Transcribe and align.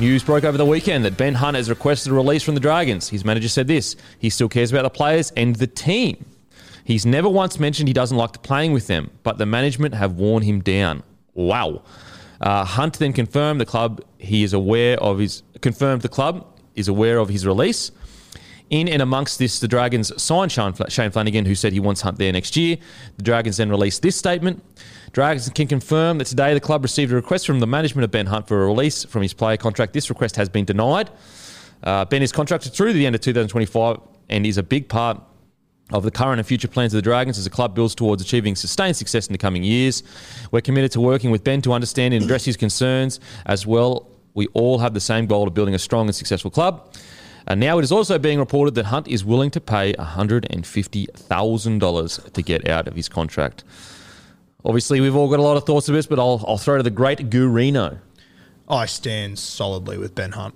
News 0.00 0.24
broke 0.24 0.44
over 0.44 0.56
the 0.56 0.64
weekend 0.64 1.04
that 1.04 1.18
Ben 1.18 1.34
Hunt 1.34 1.58
has 1.58 1.68
requested 1.68 2.10
a 2.10 2.14
release 2.14 2.42
from 2.42 2.54
the 2.54 2.60
Dragons. 2.60 3.10
His 3.10 3.22
manager 3.22 3.50
said 3.50 3.66
this 3.66 3.96
he 4.18 4.30
still 4.30 4.48
cares 4.48 4.72
about 4.72 4.84
the 4.84 4.88
players 4.88 5.30
and 5.36 5.54
the 5.54 5.66
team. 5.66 6.24
He's 6.84 7.04
never 7.04 7.28
once 7.28 7.60
mentioned 7.60 7.86
he 7.86 7.92
doesn't 7.92 8.16
like 8.16 8.42
playing 8.42 8.72
with 8.72 8.86
them, 8.86 9.10
but 9.24 9.36
the 9.36 9.44
management 9.44 9.94
have 9.94 10.14
worn 10.14 10.42
him 10.42 10.60
down. 10.60 11.02
Wow. 11.34 11.82
Uh, 12.40 12.64
Hunt 12.64 12.98
then 12.98 13.12
confirmed 13.12 13.60
the 13.60 13.66
club 13.66 14.02
he 14.16 14.42
is 14.42 14.54
aware 14.54 14.98
of 15.02 15.18
his 15.18 15.42
confirmed 15.60 16.00
the 16.00 16.08
club 16.08 16.46
is 16.74 16.88
aware 16.88 17.18
of 17.18 17.28
his 17.28 17.46
release. 17.46 17.92
In 18.70 18.86
and 18.86 19.02
amongst 19.02 19.40
this, 19.40 19.58
the 19.58 19.66
Dragons 19.66 20.12
signed 20.22 20.52
Shane 20.52 21.10
Flanagan, 21.10 21.44
who 21.44 21.56
said 21.56 21.72
he 21.72 21.80
wants 21.80 22.00
Hunt 22.02 22.18
there 22.18 22.32
next 22.32 22.56
year. 22.56 22.76
The 23.16 23.22
Dragons 23.24 23.56
then 23.56 23.68
released 23.68 24.00
this 24.00 24.14
statement. 24.14 24.62
Dragons 25.12 25.48
can 25.48 25.66
confirm 25.66 26.18
that 26.18 26.28
today 26.28 26.54
the 26.54 26.60
club 26.60 26.84
received 26.84 27.10
a 27.10 27.16
request 27.16 27.46
from 27.46 27.58
the 27.58 27.66
management 27.66 28.04
of 28.04 28.12
Ben 28.12 28.26
Hunt 28.26 28.46
for 28.46 28.62
a 28.62 28.66
release 28.66 29.04
from 29.04 29.22
his 29.22 29.34
player 29.34 29.56
contract. 29.56 29.92
This 29.92 30.08
request 30.08 30.36
has 30.36 30.48
been 30.48 30.64
denied. 30.64 31.10
Uh, 31.82 32.04
ben 32.04 32.22
is 32.22 32.30
contracted 32.30 32.72
through 32.72 32.92
the 32.92 33.06
end 33.06 33.16
of 33.16 33.20
2025 33.22 33.98
and 34.28 34.46
is 34.46 34.56
a 34.56 34.62
big 34.62 34.88
part 34.88 35.20
of 35.92 36.04
the 36.04 36.10
current 36.12 36.38
and 36.38 36.46
future 36.46 36.68
plans 36.68 36.94
of 36.94 36.98
the 36.98 37.02
Dragons 37.02 37.38
as 37.38 37.44
the 37.44 37.50
club 37.50 37.74
builds 37.74 37.96
towards 37.96 38.22
achieving 38.22 38.54
sustained 38.54 38.96
success 38.96 39.26
in 39.26 39.32
the 39.32 39.38
coming 39.38 39.64
years. 39.64 40.04
We're 40.52 40.60
committed 40.60 40.92
to 40.92 41.00
working 41.00 41.32
with 41.32 41.42
Ben 41.42 41.60
to 41.62 41.72
understand 41.72 42.14
and 42.14 42.22
address 42.22 42.44
his 42.44 42.56
concerns 42.56 43.18
as 43.46 43.66
well. 43.66 44.08
We 44.34 44.46
all 44.48 44.78
have 44.78 44.94
the 44.94 45.00
same 45.00 45.26
goal 45.26 45.48
of 45.48 45.54
building 45.54 45.74
a 45.74 45.78
strong 45.80 46.06
and 46.06 46.14
successful 46.14 46.52
club. 46.52 46.94
And 47.50 47.58
now 47.58 47.80
it 47.80 47.82
is 47.82 47.90
also 47.90 48.16
being 48.16 48.38
reported 48.38 48.76
that 48.76 48.86
Hunt 48.86 49.08
is 49.08 49.24
willing 49.24 49.50
to 49.50 49.60
pay 49.60 49.92
$150,000 49.94 52.32
to 52.32 52.42
get 52.42 52.68
out 52.68 52.86
of 52.86 52.94
his 52.94 53.08
contract. 53.08 53.64
Obviously, 54.64 55.00
we've 55.00 55.16
all 55.16 55.28
got 55.28 55.40
a 55.40 55.42
lot 55.42 55.56
of 55.56 55.64
thoughts 55.64 55.88
of 55.88 55.96
this, 55.96 56.06
but 56.06 56.20
I'll, 56.20 56.44
I'll 56.46 56.58
throw 56.58 56.76
to 56.76 56.84
the 56.84 56.92
great 56.92 57.28
Gurino. 57.28 57.98
I 58.68 58.86
stand 58.86 59.40
solidly 59.40 59.98
with 59.98 60.14
Ben 60.14 60.30
Hunt. 60.30 60.54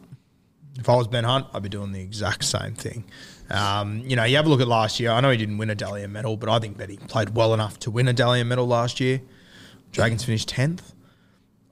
If 0.79 0.89
I 0.89 0.95
was 0.95 1.09
Ben 1.09 1.25
Hunt, 1.25 1.49
I'd 1.53 1.65
be 1.65 1.69
doing 1.69 1.91
the 1.91 2.01
exact 2.01 2.45
same 2.45 2.75
thing. 2.75 3.03
Um, 3.51 4.05
you 4.07 4.15
know, 4.15 4.23
you 4.23 4.37
have 4.37 4.47
a 4.47 4.49
look 4.49 4.61
at 4.61 4.69
last 4.69 5.01
year. 5.01 5.11
I 5.11 5.21
know 5.21 5.31
he 5.31 5.37
didn't 5.37 5.59
win 5.59 5.71
a 5.71 5.75
Dally 5.75 6.05
M 6.05 6.13
medal, 6.13 6.37
but 6.37 6.49
I 6.49 6.61
think 6.61 6.77
Benny 6.77 6.97
played 6.97 7.35
well 7.35 7.55
enough 7.55 7.77
to 7.81 7.91
win 7.91 8.07
a 8.07 8.13
Dally 8.13 8.39
M 8.39 8.47
medal 8.47 8.69
last 8.69 9.01
year. 9.01 9.21
Dragons 9.91 10.23
finished 10.23 10.49
10th. 10.49 10.94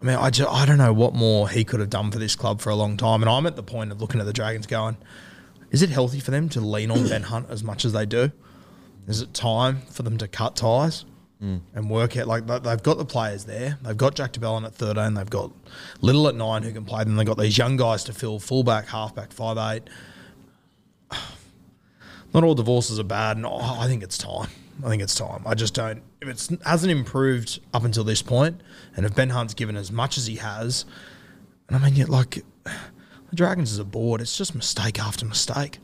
I 0.03 0.05
mean, 0.05 0.17
I, 0.17 0.31
just, 0.31 0.51
I 0.51 0.67
don't 0.67 0.79
know 0.79 0.93
what 0.93 1.15
more 1.15 1.49
he 1.49 1.63
could 1.63 1.79
have 1.79 1.91
done 1.91 2.11
for 2.11 2.19
this 2.19 2.35
club 2.35 2.61
for 2.61 2.71
a 2.71 2.75
long 2.75 2.97
time. 2.97 3.23
And 3.23 3.31
I'm 3.31 3.47
at 3.47 3.55
the 3.55 3.63
point 3.63 3.93
of 3.93 4.01
looking 4.01 4.21
at 4.21 4.27
the 4.27 4.33
Dragons 4.33 4.67
going, 4.67 4.97
is 5.71 5.81
it 5.81 5.91
healthy 5.91 6.19
for 6.19 6.33
them 6.33 6.49
to 6.51 6.61
lean 6.61 6.91
on 6.91 7.09
Ben 7.09 7.23
Hunt 7.23 7.47
as 7.51 7.63
much 7.63 7.85
as 7.85 7.93
they 7.93 8.05
do? 8.05 8.33
Is 9.07 9.21
it 9.21 9.33
time 9.33 9.83
for 9.91 10.03
them 10.03 10.19
to 10.19 10.27
cut 10.27 10.57
ties 10.57 11.05
hmm. 11.39 11.59
and 11.73 11.89
work 11.89 12.17
out? 12.17 12.27
Like 12.27 12.49
they- 12.49 12.59
they've 12.59 12.83
got 12.83 12.99
the 12.99 13.05
players 13.05 13.45
there. 13.45 13.79
They've 13.83 13.97
got 13.97 14.17
Jack 14.17 14.33
de 14.33 14.41
Belin 14.41 14.65
at 14.65 14.75
13. 14.75 15.15
They've 15.15 15.31
got 15.31 15.53
Liddle 16.01 16.27
at 16.27 16.35
nine 16.35 16.65
who 16.65 16.73
can 16.73 16.85
play. 16.85 17.05
Then 17.05 17.15
they've 17.15 17.27
got 17.27 17.39
these 17.39 17.57
young 17.57 17.77
guys 17.77 18.03
to 18.05 18.13
fill 18.13 18.41
fullback, 18.41 18.89
halfback, 18.89 19.33
five 19.33 19.57
eight. 19.57 19.89
Not 22.35 22.43
all 22.43 22.55
divorces 22.57 22.99
are 22.99 23.05
bad, 23.05 23.37
and 23.37 23.47
I 23.47 23.83
I 23.83 23.87
think 23.87 24.03
it's 24.03 24.19
time. 24.19 24.49
I 24.85 24.89
think 24.89 25.03
it's 25.03 25.15
time. 25.15 25.43
I 25.47 25.55
just 25.55 25.75
don't. 25.75 26.03
If 26.21 26.29
it 26.29 26.61
hasn't 26.65 26.91
improved 26.91 27.61
up 27.73 27.85
until 27.85 28.05
this 28.05 28.23
point, 28.23 28.63
and 28.97 29.07
if 29.07 29.15
Ben 29.15 29.31
Hunt's 29.31 29.55
given 29.55 29.77
as 29.77 29.93
much 29.93 30.19
as 30.19 30.27
he 30.27 30.37
has, 30.37 30.85
and 31.69 31.77
I 31.77 31.85
mean, 31.85 31.95
yet 31.95 32.09
like 32.09 32.45
the 32.65 33.37
Dragons 33.37 33.73
is 33.73 33.79
a 33.79 33.85
board, 33.85 34.21
it's 34.21 34.37
just 34.37 34.55
mistake 34.55 34.99
after 34.99 35.25
mistake. 35.25 35.79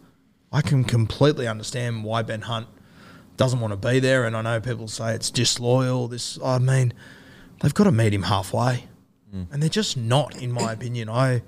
I 0.53 0.63
can 0.63 0.85
completely 0.85 1.47
understand 1.47 2.05
why 2.05 2.23
Ben 2.23 2.43
Hunt 2.43 2.67
doesn't 3.37 3.61
want 3.61 3.73
to 3.73 3.89
be 3.89 4.01
there, 4.01 4.25
and 4.25 4.37
I 4.37 4.43
know 4.43 4.61
people 4.61 4.89
say 4.89 5.15
it's 5.15 5.31
disloyal. 5.31 6.09
This, 6.09 6.39
I 6.45 6.59
mean, 6.59 6.93
they've 7.63 7.75
got 7.75 7.85
to 7.85 7.93
meet 7.93 8.13
him 8.13 8.25
halfway, 8.25 8.85
hmm. 9.31 9.45
and 9.53 9.63
they're 9.63 9.69
just 9.69 9.97
not, 9.97 10.37
in 10.37 10.53
my 10.53 10.73
opinion. 10.73 11.09
I, 11.09 11.43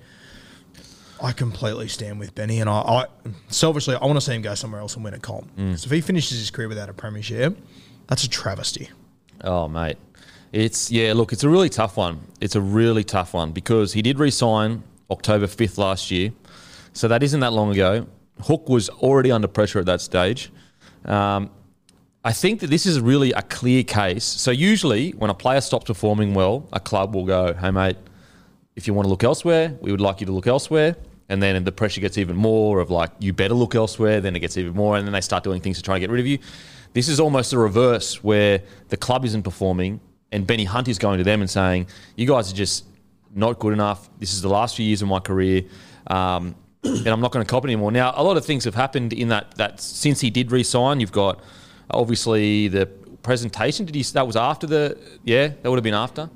I 1.23 1.33
completely 1.33 1.89
stand 1.89 2.19
with 2.19 2.35
Benny, 2.35 2.61
and 2.61 2.71
I, 2.71 2.81
I 2.81 3.07
selfishly, 3.49 3.95
I 3.95 4.05
want 4.07 4.17
to 4.17 4.21
see 4.21 4.33
him 4.35 4.43
go 4.43 4.55
somewhere 4.55 4.81
else 4.81 4.95
and 4.95 5.05
win 5.05 5.15
a 5.15 5.19
comp. 5.19 5.55
Because 5.55 5.85
if 5.85 5.91
he 5.91 6.01
finishes 6.01 6.39
his 6.39 6.51
career 6.51 6.69
without 6.69 6.89
a 6.89 6.95
premiership, 6.95 7.59
that's 8.09 8.25
a 8.25 8.29
travesty. 8.29 8.89
Oh, 9.45 9.69
mate. 9.69 9.97
It's, 10.53 10.91
yeah, 10.91 11.13
look, 11.13 11.33
it's 11.33 11.45
a 11.45 11.49
really 11.49 11.69
tough 11.69 11.97
one. 11.97 12.21
It's 12.41 12.57
a 12.57 12.61
really 12.61 13.05
tough 13.05 13.35
one 13.35 13.53
because 13.53 13.93
he 13.93 14.03
did 14.03 14.19
resign 14.19 14.83
October 15.11 15.47
5th 15.47 15.79
last 15.79 16.11
year. 16.11 16.33
So 16.93 17.07
that 17.09 17.23
isn't 17.23 17.41
that 17.41 17.53
long 17.53 17.71
ago. 17.71 18.07
Hook 18.43 18.69
was 18.69 18.89
already 18.89 19.31
under 19.31 19.47
pressure 19.47 19.79
at 19.79 19.87
that 19.87 20.01
stage. 20.01 20.51
Um, 21.05 21.51
I 22.25 22.33
think 22.33 22.61
that 22.61 22.67
this 22.69 22.85
is 22.85 23.01
really 23.01 23.33
a 23.33 23.43
clear 23.43 23.83
case. 23.83 24.25
So 24.25 24.51
usually, 24.51 25.13
when 25.13 25.31
a 25.31 25.35
player 25.35 25.61
stops 25.61 25.85
performing 25.87 26.35
well, 26.35 26.69
a 26.73 26.81
club 26.81 27.15
will 27.15 27.25
go, 27.25 27.55
"Hey, 27.55 27.71
mate, 27.71 27.97
if 28.77 28.87
you 28.87 28.93
want 28.93 29.07
to 29.07 29.11
look 29.11 29.25
elsewhere, 29.25 29.77
we 29.81 29.91
would 29.91 30.01
like 30.03 30.21
you 30.21 30.27
to 30.27 30.33
look 30.33 30.47
elsewhere." 30.47 30.97
And 31.31 31.41
then 31.41 31.63
the 31.63 31.73
pressure 31.73 32.01
gets 32.01 32.19
even 32.19 32.37
more 32.37 32.81
of 32.81 32.91
like, 32.91 33.11
"You 33.21 33.33
better 33.33 33.55
look 33.55 33.75
elsewhere." 33.77 34.21
Then 34.21 34.35
it 34.35 34.41
gets 34.41 34.57
even 34.59 34.75
more, 34.75 34.97
and 34.97 35.07
then 35.07 35.13
they 35.13 35.21
start 35.21 35.45
doing 35.45 35.61
things 35.61 35.77
to 35.77 35.83
try 35.83 35.95
and 35.95 36.01
get 36.03 36.11
rid 36.11 36.21
of 36.21 36.27
you. 36.27 36.39
This 36.93 37.09
is 37.09 37.21
almost 37.21 37.53
the 37.53 37.59
reverse, 37.59 38.23
where 38.23 38.63
the 38.89 38.97
club 38.97 39.25
isn't 39.25 39.45
performing, 39.45 40.01
and 40.33 40.45
Benny 40.45 40.65
Hunt 40.65 40.89
is 40.89 40.99
going 40.99 41.19
to 41.19 41.25
them 41.25 41.41
and 41.41 41.49
saying, 41.49 41.87
"You 42.17 42.27
guys 42.27 42.53
are 42.53 42.57
just 42.57 42.85
not 43.33 43.61
good 43.61 43.73
enough. 43.73 44.11
This 44.19 44.33
is 44.33 44.43
the 44.43 44.49
last 44.49 44.75
few 44.75 44.85
years 44.85 45.03
of 45.03 45.09
my 45.09 45.21
career." 45.21 45.63
Um, 46.09 46.57
and 46.85 47.07
I'm 47.07 47.21
not 47.21 47.31
going 47.31 47.47
to 47.47 47.51
cop 47.51 47.65
anymore. 47.65 47.93
Now, 47.93 48.13
a 48.17 48.25
lot 48.25 48.37
of 48.37 48.45
things 48.45 48.65
have 48.65 48.75
happened 48.75 49.13
in 49.13 49.29
that 49.29 49.55
that 49.57 49.81
since 49.81 50.21
he 50.21 50.31
did 50.31 50.51
resign. 50.51 50.99
You've 50.99 51.13
got 51.13 51.41
obviously 51.91 52.67
the 52.67 52.87
presentation. 53.23 53.87
Did 53.87 53.95
he? 53.95 54.03
That 54.03 54.27
was 54.27 54.35
after 54.35 54.67
the. 54.67 54.99
Yeah, 55.23 55.47
that 55.63 55.71
would 55.71 55.77
have 55.77 55.85
been 55.85 55.95
after 55.95 56.29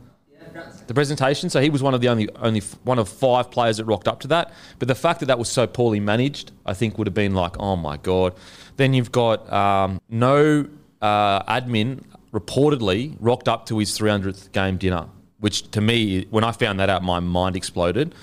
the 0.87 0.95
presentation. 0.95 1.51
So 1.51 1.61
he 1.61 1.71
was 1.71 1.83
one 1.83 1.95
of 1.95 2.01
the 2.01 2.09
only 2.09 2.29
only 2.37 2.61
one 2.85 2.99
of 2.99 3.09
five 3.09 3.51
players 3.51 3.79
that 3.79 3.85
rocked 3.85 4.09
up 4.09 4.21
to 4.21 4.29
that. 4.29 4.53
But 4.79 4.89
the 4.89 4.95
fact 4.95 5.21
that 5.21 5.27
that 5.27 5.39
was 5.39 5.49
so 5.49 5.67
poorly 5.67 6.01
managed, 6.01 6.53
I 6.67 6.75
think 6.75 6.99
would 6.99 7.06
have 7.06 7.15
been 7.15 7.35
like, 7.35 7.59
oh 7.59 7.77
my 7.77 7.97
god. 7.97 8.35
Then 8.77 8.95
you've 8.95 9.12
got 9.12 9.51
um, 9.53 10.01
no 10.09 10.69
uh, 11.01 11.43
admin 11.45 12.03
reportedly 12.33 13.17
rocked 13.21 13.49
up 13.49 13.67
to 13.67 13.79
his 13.79 13.97
300th 13.97 14.51
game 14.53 14.77
dinner, 14.77 15.06
which 15.39 15.71
to 15.71 15.81
me, 15.81 16.27
when 16.31 16.43
I 16.43 16.51
found 16.51 16.81
that 16.81 16.91
out, 16.91 17.03
my 17.03 17.21
mind 17.21 17.56
exploded. 17.56 18.15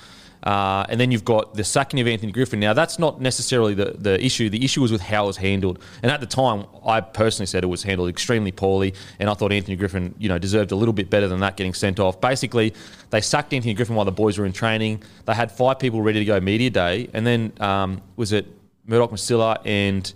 Uh, 0.44 0.86
and 0.90 1.00
then 1.00 1.12
you've 1.12 1.26
got 1.26 1.54
the 1.54 1.64
sacking 1.64 2.00
of 2.00 2.08
Anthony 2.08 2.32
Griffin. 2.32 2.60
Now, 2.60 2.74
that's 2.74 2.98
not 2.98 3.22
necessarily 3.22 3.74
the, 3.74 3.96
the 3.98 4.24
issue. 4.24 4.50
The 4.50 4.64
issue 4.66 4.82
was 4.82 4.92
with 4.92 5.02
how 5.02 5.26
it 5.26 5.28
was 5.28 5.38
handled. 5.38 5.80
And 6.02 6.12
at 6.12 6.20
the 6.20 6.26
time, 6.26 6.66
I 6.86 7.02
personally 7.02 7.46
said 7.46 7.64
it 7.64 7.68
was 7.68 7.84
handled 7.84 8.10
extremely 8.10 8.52
poorly. 8.52 8.94
And 9.20 9.30
I 9.30 9.34
thought 9.36 9.52
Anthony 9.52 9.76
Griffin, 9.76 10.16
you 10.18 10.30
know, 10.30 10.40
deserved 10.40 10.72
a 10.72 10.76
little 10.76 10.94
bit 10.94 11.10
better 11.10 11.28
than 11.28 11.40
that 11.42 11.58
getting 11.58 11.74
sent 11.74 12.00
off. 12.00 12.20
Basically, 12.20 12.74
they 13.12 13.22
sacked 13.22 13.54
Anthony 13.54 13.74
Griffin 13.74 13.96
while 13.96 14.06
the 14.06 14.12
boys 14.12 14.38
were 14.40 14.46
in 14.46 14.54
training. 14.54 15.04
They 15.26 15.34
had 15.34 15.52
five 15.52 15.78
people 15.78 16.02
ready 16.02 16.20
to 16.20 16.26
go 16.26 16.40
media 16.40 16.70
day. 16.70 17.10
And 17.14 17.26
then 17.26 17.54
um, 17.60 18.02
was 18.16 18.32
it 18.32 18.48
Murdoch 18.86 19.12
Masilla 19.12 19.62
and 19.66 20.12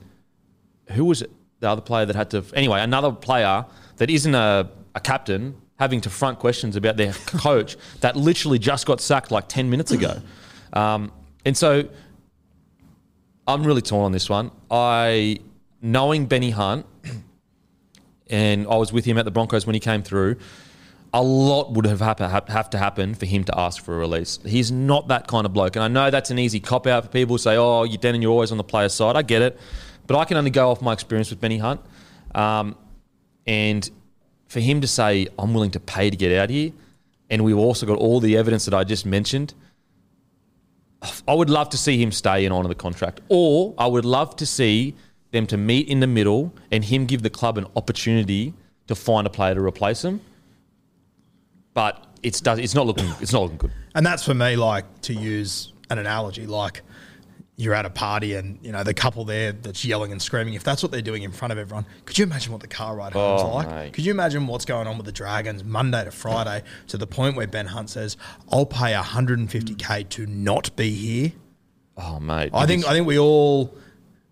who 0.92 1.06
was 1.06 1.22
it? 1.22 1.32
The 1.60 1.70
other 1.70 1.82
player 1.82 2.06
that 2.06 2.16
had 2.16 2.32
to. 2.32 2.44
Anyway, 2.54 2.82
another 2.82 3.12
player 3.12 3.66
that 3.98 4.10
isn't 4.10 4.36
a, 4.36 4.70
a 4.94 5.00
captain 5.00 5.56
having 5.78 6.02
to 6.02 6.10
front 6.10 6.40
questions 6.40 6.76
about 6.76 6.98
their 6.98 7.14
coach 7.26 7.78
that 8.02 8.16
literally 8.16 8.60
just 8.60 8.86
got 8.86 9.02
sacked 9.02 9.32
like 9.32 9.48
10 9.48 9.70
minutes 9.70 9.92
ago. 9.92 10.22
Um, 10.74 11.14
and 11.46 11.56
so 11.56 11.88
I'm 13.48 13.64
really 13.64 13.82
torn 13.82 14.04
on 14.04 14.12
this 14.12 14.30
one. 14.30 14.52
I, 14.70 15.40
knowing 15.82 16.26
Benny 16.26 16.50
Hunt, 16.50 16.86
and 18.30 18.68
I 18.68 18.76
was 18.76 18.92
with 18.92 19.06
him 19.06 19.18
at 19.18 19.24
the 19.24 19.32
Broncos 19.32 19.66
when 19.66 19.74
he 19.74 19.80
came 19.80 20.04
through, 20.04 20.36
a 21.14 21.24
lot 21.24 21.72
would 21.72 21.86
have 21.86 22.02
hap- 22.02 22.50
have 22.50 22.70
to 22.72 22.78
happen 22.78 23.16
for 23.16 23.26
him 23.26 23.46
to 23.46 23.58
ask 23.58 23.82
for 23.82 23.96
a 23.96 23.98
release. 23.98 24.38
He's 24.46 24.70
not 24.70 25.08
that 25.08 25.28
kind 25.28 25.46
of 25.46 25.54
bloke. 25.54 25.78
And 25.78 25.84
I 25.84 25.88
know 25.88 26.12
that's 26.12 26.30
an 26.30 26.40
easy 26.40 26.60
cop 26.60 26.88
out 26.88 27.06
for 27.06 27.10
people 27.10 27.36
who 27.36 27.38
say, 27.38 27.56
oh, 27.56 27.84
you're 27.84 27.98
Denon, 27.98 28.22
you're 28.22 28.32
always 28.32 28.52
on 28.52 28.58
the 28.58 28.66
player's 28.66 28.94
side. 28.94 29.16
I 29.16 29.22
get 29.22 29.42
it. 29.42 29.58
But 30.08 30.18
I 30.18 30.26
can 30.26 30.36
only 30.36 30.52
go 30.52 30.70
off 30.72 30.82
my 30.82 30.92
experience 30.92 31.30
with 31.30 31.40
Benny 31.40 31.58
Hunt. 31.58 31.80
Um, 32.34 32.76
and 33.48 33.90
for 34.56 34.62
him 34.62 34.80
to 34.80 34.88
say, 34.88 35.28
I'm 35.38 35.54
willing 35.54 35.72
to 35.72 35.82
pay 35.82 36.10
to 36.10 36.16
get 36.16 36.32
out 36.32 36.50
here, 36.50 36.72
and 37.30 37.44
we've 37.44 37.58
also 37.58 37.86
got 37.86 37.98
all 37.98 38.22
the 38.22 38.38
evidence 38.38 38.64
that 38.64 38.74
I 38.74 38.86
just 38.86 39.06
mentioned, 39.06 39.54
I 41.28 41.34
would 41.34 41.50
love 41.50 41.68
to 41.72 41.78
see 41.78 42.02
him 42.02 42.14
stay 42.14 42.46
and 42.46 42.54
honour 42.54 42.70
the 42.70 42.74
contract. 42.76 43.20
Or 43.28 43.74
I 43.78 43.86
would 43.86 44.06
love 44.06 44.38
to 44.38 44.46
see 44.46 44.96
them 45.32 45.46
to 45.48 45.58
meet 45.58 45.90
in 45.90 46.00
the 46.00 46.08
middle 46.08 46.54
and 46.72 46.86
him 46.86 47.06
give 47.06 47.22
the 47.22 47.30
club 47.30 47.58
an 47.58 47.68
opportunity 47.76 48.54
to 48.88 48.96
find 48.96 49.28
a 49.28 49.30
player 49.30 49.56
to 49.56 49.62
replace 49.62 50.06
him. 50.06 50.22
But 51.74 52.02
it's 52.24 52.42
it's 52.46 52.76
not 52.76 52.88
looking 52.88 53.12
it's 53.20 53.34
not 53.34 53.42
looking 53.42 53.58
good. 53.58 53.72
And 53.94 54.06
that's 54.06 54.24
for 54.24 54.34
me, 54.34 54.56
like 54.56 54.86
to 55.02 55.14
use 55.14 55.74
an 55.90 55.98
analogy, 55.98 56.48
like 56.48 56.82
you're 57.58 57.74
at 57.74 57.86
a 57.86 57.90
party 57.90 58.34
and 58.36 58.60
you 58.62 58.72
know 58.72 58.84
the 58.84 58.94
couple 58.94 59.24
there 59.24 59.54
that's 59.54 59.86
yelling 59.86 60.12
and 60.12 60.22
screaming. 60.22 60.56
If 60.56 60.64
that's 60.64 60.84
what 60.84 60.92
they're 60.92 61.02
doing 61.02 61.24
in 61.24 61.32
front 61.32 61.52
of 61.54 61.58
everyone, 61.58 61.86
could 62.06 62.18
you 62.18 62.24
imagine 62.26 62.52
what 62.52 62.62
the 62.62 62.68
car 62.68 62.96
ride 62.96 63.14
home's 63.14 63.42
Oh, 63.44 63.54
like? 63.56 63.70
mate. 63.70 63.94
Could 63.94 64.06
you 64.06 64.12
imagine 64.12 64.46
what's 64.48 64.66
going 64.66 64.88
on 64.88 64.98
with 64.98 65.06
the 65.06 65.12
Dragons 65.14 65.64
Monday 65.64 66.04
to 66.04 66.12
Friday 66.12 66.64
to 66.88 66.98
the 66.98 67.08
point 67.08 67.38
where 67.38 67.48
Ben 67.48 67.68
Hunt 67.68 67.90
says, 67.90 68.18
"I'll 68.52 68.66
pay 68.66 68.94
150k 68.94 70.10
to 70.10 70.26
not 70.26 70.76
be 70.76 70.92
here." 70.92 71.32
Oh 71.98 72.20
mate. 72.20 72.50
I 72.54 72.66
think 72.66 72.86
I 72.86 72.92
think 72.92 73.08
we 73.08 73.18
all, 73.18 73.74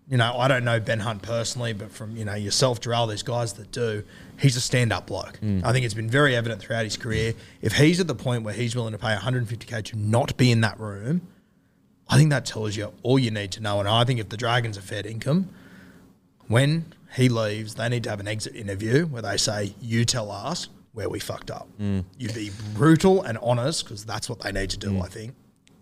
you 0.06 0.18
know, 0.18 0.36
I 0.36 0.46
don't 0.48 0.64
know 0.64 0.78
Ben 0.80 1.00
Hunt 1.00 1.22
personally, 1.22 1.72
but 1.72 1.90
from 1.90 2.16
you 2.16 2.26
know 2.26 2.34
yourself, 2.34 2.80
Jarrell, 2.80 3.08
these 3.08 3.22
guys 3.22 3.54
that 3.54 3.72
do, 3.72 4.04
he's 4.38 4.56
a 4.56 4.60
stand-up 4.60 5.06
bloke. 5.06 5.38
Hmm. 5.38 5.60
I 5.64 5.72
think 5.72 5.86
it's 5.86 5.94
been 5.94 6.10
very 6.10 6.36
evident 6.36 6.60
throughout 6.60 6.84
his 6.84 6.98
career. 6.98 7.32
If 7.62 7.72
he's 7.72 8.00
at 8.00 8.06
the 8.06 8.14
point 8.14 8.42
where 8.42 8.52
he's 8.52 8.76
willing 8.76 8.92
to 8.92 8.98
pay 8.98 9.14
150k 9.16 9.82
to 9.86 9.96
not 9.98 10.36
be 10.36 10.50
in 10.50 10.60
that 10.60 10.78
room, 10.78 11.22
I 12.08 12.16
think 12.16 12.30
that 12.30 12.44
tells 12.44 12.76
you 12.76 12.92
all 13.02 13.18
you 13.18 13.30
need 13.30 13.52
to 13.52 13.60
know. 13.60 13.80
And 13.80 13.88
I 13.88 14.04
think 14.04 14.20
if 14.20 14.28
the 14.28 14.36
Dragons 14.36 14.76
are 14.78 14.82
fed 14.82 15.06
income, 15.06 15.48
when 16.48 16.84
he 17.16 17.28
leaves, 17.28 17.74
they 17.74 17.88
need 17.88 18.04
to 18.04 18.10
have 18.10 18.20
an 18.20 18.28
exit 18.28 18.54
interview 18.54 19.06
where 19.06 19.22
they 19.22 19.36
say, 19.36 19.74
"You 19.80 20.04
tell 20.04 20.30
us 20.30 20.68
where 20.92 21.08
we 21.08 21.18
fucked 21.18 21.50
up." 21.50 21.68
You 21.78 22.28
be 22.34 22.50
brutal 22.74 23.22
and 23.22 23.38
honest 23.38 23.84
because 23.84 24.04
that's 24.04 24.28
what 24.28 24.40
they 24.40 24.52
need 24.52 24.70
to 24.70 24.76
do. 24.78 25.00
I 25.00 25.08
think. 25.08 25.34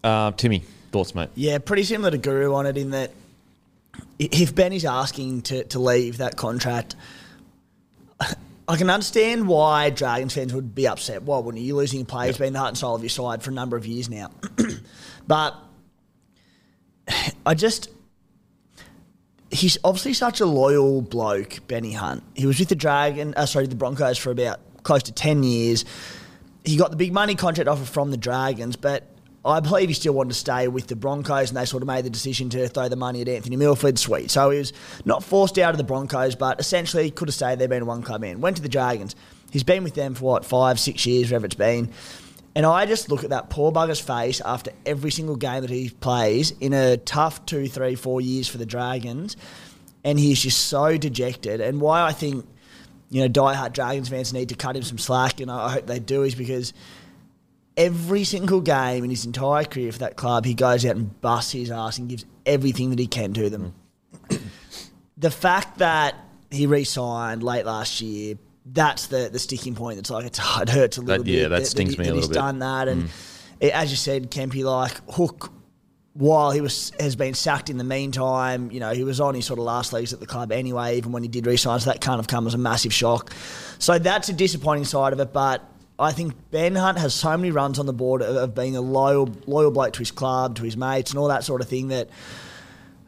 uh, 0.04 0.30
Timmy, 0.32 0.62
thoughts, 0.92 1.14
mate? 1.14 1.30
Yeah, 1.34 1.58
pretty 1.58 1.84
similar 1.84 2.10
to 2.10 2.18
Guru 2.18 2.54
on 2.54 2.66
it 2.66 2.76
in 2.76 2.90
that 2.90 3.10
if 4.18 4.54
Ben 4.54 4.72
is 4.72 4.84
asking 4.84 5.42
to, 5.42 5.64
to 5.64 5.78
leave 5.78 6.18
that 6.18 6.36
contract, 6.36 6.96
I 8.68 8.76
can 8.76 8.88
understand 8.90 9.48
why 9.48 9.90
Dragons 9.90 10.32
fans 10.34 10.54
would 10.54 10.74
be 10.74 10.86
upset. 10.86 11.22
Why 11.24 11.38
wouldn't 11.38 11.60
you? 11.60 11.68
You're 11.68 11.76
losing 11.78 12.02
a 12.02 12.04
player 12.04 12.28
who's 12.28 12.38
been 12.38 12.52
the 12.52 12.58
heart 12.60 12.68
and 12.70 12.78
soul 12.78 12.94
of 12.94 13.02
your 13.02 13.10
side 13.10 13.42
for 13.42 13.50
a 13.50 13.54
number 13.54 13.76
of 13.76 13.86
years 13.86 14.08
now. 14.08 14.30
but 15.26 15.56
I 17.46 17.54
just. 17.54 17.88
He's 19.50 19.76
obviously 19.84 20.14
such 20.14 20.40
a 20.40 20.46
loyal 20.46 21.02
bloke, 21.02 21.58
Benny 21.68 21.92
Hunt. 21.92 22.22
He 22.34 22.46
was 22.46 22.58
with 22.58 22.70
the 22.70 22.74
Dragon, 22.74 23.34
uh, 23.36 23.44
sorry, 23.44 23.66
the 23.66 23.76
Broncos 23.76 24.16
for 24.16 24.30
about 24.30 24.60
close 24.82 25.02
to 25.02 25.12
10 25.12 25.42
years 25.42 25.84
he 26.64 26.76
got 26.76 26.90
the 26.90 26.96
big 26.96 27.12
money 27.12 27.34
contract 27.34 27.68
offer 27.68 27.84
from 27.84 28.10
the 28.10 28.16
Dragons, 28.16 28.76
but 28.76 29.04
I 29.44 29.60
believe 29.60 29.88
he 29.88 29.94
still 29.94 30.14
wanted 30.14 30.30
to 30.30 30.38
stay 30.38 30.68
with 30.68 30.86
the 30.86 30.96
Broncos, 30.96 31.50
and 31.50 31.56
they 31.56 31.64
sort 31.64 31.82
of 31.82 31.88
made 31.88 32.04
the 32.04 32.10
decision 32.10 32.48
to 32.50 32.68
throw 32.68 32.88
the 32.88 32.96
money 32.96 33.20
at 33.22 33.28
Anthony 33.28 33.56
Milford. 33.56 33.98
Sweet. 33.98 34.30
So 34.30 34.50
he 34.50 34.58
was 34.58 34.72
not 35.04 35.24
forced 35.24 35.58
out 35.58 35.70
of 35.70 35.78
the 35.78 35.84
Broncos, 35.84 36.36
but 36.36 36.60
essentially 36.60 37.10
could 37.10 37.28
have 37.28 37.34
stayed 37.34 37.58
there, 37.58 37.68
been 37.68 37.86
one 37.86 38.02
club 38.02 38.20
man. 38.20 38.40
Went 38.40 38.56
to 38.56 38.62
the 38.62 38.68
Dragons. 38.68 39.16
He's 39.50 39.64
been 39.64 39.82
with 39.82 39.94
them 39.94 40.14
for 40.14 40.24
what, 40.24 40.44
five, 40.44 40.78
six 40.78 41.04
years, 41.04 41.30
whatever 41.30 41.46
it's 41.46 41.54
been. 41.56 41.92
And 42.54 42.66
I 42.66 42.84
just 42.84 43.10
look 43.10 43.24
at 43.24 43.30
that 43.30 43.48
poor 43.48 43.72
bugger's 43.72 44.00
face 44.00 44.40
after 44.42 44.72
every 44.84 45.10
single 45.10 45.36
game 45.36 45.62
that 45.62 45.70
he 45.70 45.88
plays 45.88 46.50
in 46.60 46.74
a 46.74 46.98
tough 46.98 47.46
two, 47.46 47.66
three, 47.66 47.94
four 47.94 48.20
years 48.20 48.46
for 48.46 48.58
the 48.58 48.66
Dragons. 48.66 49.36
And 50.04 50.18
he's 50.18 50.42
just 50.42 50.66
so 50.66 50.98
dejected. 50.98 51.60
And 51.60 51.80
why 51.80 52.02
I 52.02 52.12
think 52.12 52.44
you 53.12 53.20
know, 53.20 53.28
diehard 53.28 53.74
Dragons 53.74 54.08
fans 54.08 54.32
need 54.32 54.48
to 54.48 54.54
cut 54.54 54.74
him 54.74 54.82
some 54.82 54.96
slack, 54.96 55.38
and 55.40 55.50
I 55.50 55.70
hope 55.70 55.86
they 55.86 55.98
do, 55.98 56.22
is 56.22 56.34
because 56.34 56.72
every 57.76 58.24
single 58.24 58.62
game 58.62 59.04
in 59.04 59.10
his 59.10 59.26
entire 59.26 59.64
career 59.64 59.92
for 59.92 59.98
that 59.98 60.16
club, 60.16 60.46
he 60.46 60.54
goes 60.54 60.86
out 60.86 60.96
and 60.96 61.20
busts 61.20 61.52
his 61.52 61.70
ass 61.70 61.98
and 61.98 62.08
gives 62.08 62.24
everything 62.46 62.88
that 62.88 62.98
he 62.98 63.06
can 63.06 63.34
to 63.34 63.50
them. 63.50 63.74
Mm. 64.30 64.40
the 65.18 65.30
fact 65.30 65.78
that 65.78 66.14
he 66.50 66.66
re-signed 66.66 67.42
late 67.42 67.66
last 67.66 68.00
year, 68.00 68.36
that's 68.66 69.06
the 69.06 69.28
the 69.32 69.38
sticking 69.38 69.74
point. 69.74 69.98
It's 69.98 70.10
like 70.10 70.26
it's, 70.26 70.38
it 70.38 70.68
hurts 70.68 70.98
a 70.98 71.02
little 71.02 71.24
That- 71.24 71.30
yeah, 71.30 71.44
bit. 71.44 71.48
that 71.50 71.66
stings 71.66 71.92
he- 71.92 71.98
me 71.98 72.04
a 72.04 72.06
that 72.08 72.14
little 72.14 72.20
he's 72.20 72.28
bit. 72.28 72.34
done 72.34 72.58
that, 72.60 72.88
and 72.88 73.04
mm. 73.04 73.10
it, 73.60 73.72
as 73.72 73.90
you 73.90 73.96
said, 73.96 74.30
Kempy, 74.30 74.64
like 74.64 75.00
Hook 75.10 75.52
while 76.14 76.50
he 76.50 76.60
was 76.60 76.92
has 77.00 77.16
been 77.16 77.34
sacked 77.34 77.70
in 77.70 77.78
the 77.78 77.84
meantime, 77.84 78.70
you 78.70 78.80
know, 78.80 78.92
he 78.92 79.02
was 79.02 79.18
on 79.20 79.34
his 79.34 79.46
sort 79.46 79.58
of 79.58 79.64
last 79.64 79.92
legs 79.92 80.12
at 80.12 80.20
the 80.20 80.26
club 80.26 80.52
anyway, 80.52 80.96
even 80.98 81.10
when 81.10 81.22
he 81.22 81.28
did 81.28 81.46
resign, 81.46 81.80
so 81.80 81.90
that 81.90 82.00
kind 82.00 82.18
of 82.18 82.24
have 82.24 82.28
come 82.28 82.46
as 82.46 82.54
a 82.54 82.58
massive 82.58 82.92
shock. 82.92 83.32
So 83.78 83.98
that's 83.98 84.28
a 84.28 84.32
disappointing 84.34 84.84
side 84.84 85.14
of 85.14 85.20
it, 85.20 85.32
but 85.32 85.66
I 85.98 86.12
think 86.12 86.34
Ben 86.50 86.74
Hunt 86.74 86.98
has 86.98 87.14
so 87.14 87.34
many 87.36 87.50
runs 87.50 87.78
on 87.78 87.86
the 87.86 87.92
board 87.94 88.20
of, 88.20 88.36
of 88.36 88.54
being 88.54 88.76
a 88.76 88.80
loyal 88.80 89.30
loyal 89.46 89.70
bloke 89.70 89.94
to 89.94 90.00
his 90.00 90.10
club, 90.10 90.56
to 90.56 90.64
his 90.64 90.76
mates 90.76 91.12
and 91.12 91.18
all 91.18 91.28
that 91.28 91.44
sort 91.44 91.62
of 91.62 91.68
thing 91.68 91.88
that 91.88 92.10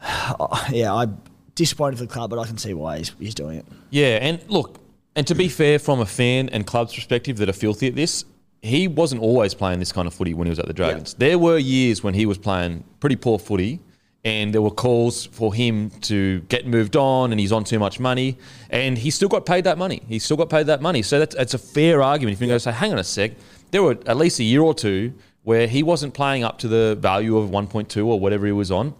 yeah, 0.70 0.94
I'm 0.94 1.20
disappointed 1.54 1.98
for 1.98 2.04
the 2.06 2.12
club, 2.12 2.30
but 2.30 2.38
I 2.38 2.46
can 2.46 2.56
see 2.56 2.72
why 2.72 2.98
he's, 2.98 3.12
he's 3.18 3.34
doing 3.34 3.58
it. 3.58 3.66
Yeah, 3.90 4.18
and 4.22 4.42
look, 4.48 4.78
and 5.16 5.26
to 5.26 5.34
be 5.34 5.48
fair, 5.48 5.78
from 5.78 6.00
a 6.00 6.06
fan 6.06 6.48
and 6.50 6.66
club's 6.66 6.94
perspective 6.94 7.36
that 7.38 7.48
are 7.48 7.54
filthy 7.54 7.86
at 7.88 7.94
this, 7.94 8.24
he 8.62 8.88
wasn't 8.88 9.20
always 9.20 9.54
playing 9.54 9.78
this 9.78 9.92
kind 9.92 10.06
of 10.06 10.14
footy 10.14 10.34
when 10.34 10.46
he 10.46 10.50
was 10.50 10.58
at 10.58 10.66
the 10.66 10.72
Dragons. 10.72 11.14
There 11.14 11.38
were 11.38 11.58
years 11.58 12.02
when 12.02 12.14
he 12.14 12.24
was 12.24 12.38
playing 12.38 12.82
pretty 12.98 13.16
poor 13.16 13.38
footy, 13.38 13.80
and 14.24 14.54
there 14.54 14.62
were 14.62 14.70
calls 14.70 15.26
for 15.26 15.52
him 15.52 15.90
to 16.02 16.40
get 16.48 16.66
moved 16.66 16.96
on, 16.96 17.30
and 17.30 17.38
he's 17.38 17.52
on 17.52 17.62
too 17.64 17.78
much 17.78 18.00
money, 18.00 18.38
and 18.70 18.96
he 18.96 19.10
still 19.10 19.28
got 19.28 19.44
paid 19.44 19.64
that 19.64 19.76
money. 19.76 20.02
He 20.08 20.18
still 20.18 20.38
got 20.38 20.48
paid 20.48 20.66
that 20.66 20.80
money. 20.80 21.02
So 21.02 21.18
that's, 21.18 21.34
that's 21.34 21.52
a 21.52 21.58
fair 21.58 22.02
argument. 22.02 22.38
If 22.38 22.40
you 22.40 22.48
go 22.48 22.56
say, 22.56 22.72
hang 22.72 22.92
on 22.92 22.98
a 22.98 23.04
sec, 23.04 23.32
there 23.70 23.82
were 23.82 23.98
at 24.06 24.16
least 24.16 24.40
a 24.40 24.44
year 24.44 24.62
or 24.62 24.74
two 24.74 25.12
where 25.42 25.66
he 25.66 25.82
wasn't 25.82 26.14
playing 26.14 26.42
up 26.42 26.58
to 26.60 26.68
the 26.68 26.96
value 26.98 27.36
of 27.36 27.50
1.2 27.50 28.06
or 28.06 28.18
whatever 28.18 28.46
he 28.46 28.52
was 28.52 28.70
on. 28.70 28.94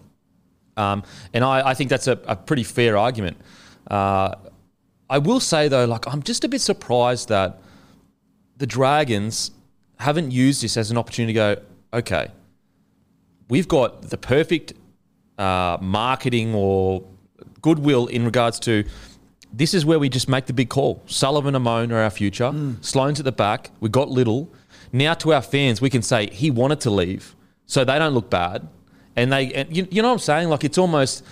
Um, 0.77 1.01
and 1.33 1.43
I, 1.43 1.69
I 1.69 1.73
think 1.73 1.89
that's 1.89 2.07
a, 2.07 2.19
a 2.27 2.35
pretty 2.35 2.63
fair 2.63 2.97
argument. 2.97 3.37
Uh, 3.89 4.35
I 5.09 5.17
will 5.19 5.39
say 5.39 5.67
though, 5.67 5.85
like 5.85 6.07
I'm 6.07 6.23
just 6.23 6.43
a 6.43 6.47
bit 6.47 6.61
surprised 6.61 7.29
that 7.29 7.61
the 8.57 8.65
Dragons 8.65 9.51
haven't 9.99 10.31
used 10.31 10.63
this 10.63 10.77
as 10.77 10.91
an 10.91 10.97
opportunity 10.97 11.33
to 11.33 11.39
go, 11.39 11.61
okay, 11.93 12.31
we've 13.49 13.67
got 13.67 14.03
the 14.03 14.17
perfect 14.17 14.73
uh, 15.37 15.77
marketing 15.81 16.53
or 16.55 17.03
goodwill 17.61 18.07
in 18.07 18.25
regards 18.25 18.59
to 18.61 18.83
this 19.53 19.73
is 19.73 19.85
where 19.85 19.99
we 19.99 20.09
just 20.09 20.27
make 20.27 20.47
the 20.47 20.53
big 20.53 20.69
call. 20.69 21.01
Sullivan 21.05 21.55
and 21.55 21.65
Amone 21.65 21.91
are 21.91 21.99
our 21.99 22.09
future. 22.09 22.51
Sloan's 22.81 23.19
at 23.19 23.25
the 23.25 23.31
back. 23.31 23.71
We 23.79 23.89
got 23.89 24.09
Liddle. 24.09 24.51
Now 24.91 25.13
to 25.15 25.33
our 25.33 25.41
fans, 25.41 25.79
we 25.81 25.89
can 25.89 26.01
say 26.01 26.29
he 26.29 26.51
wanted 26.51 26.81
to 26.81 26.89
leave, 26.89 27.35
so 27.65 27.85
they 27.85 27.97
don't 27.97 28.13
look 28.13 28.29
bad. 28.29 28.67
And 29.15 29.31
they, 29.31 29.53
and 29.53 29.75
you, 29.75 29.87
you 29.89 30.01
know 30.01 30.09
what 30.09 30.15
I'm 30.15 30.19
saying? 30.19 30.49
Like 30.49 30.63
it's 30.65 30.77
almost 30.77 31.23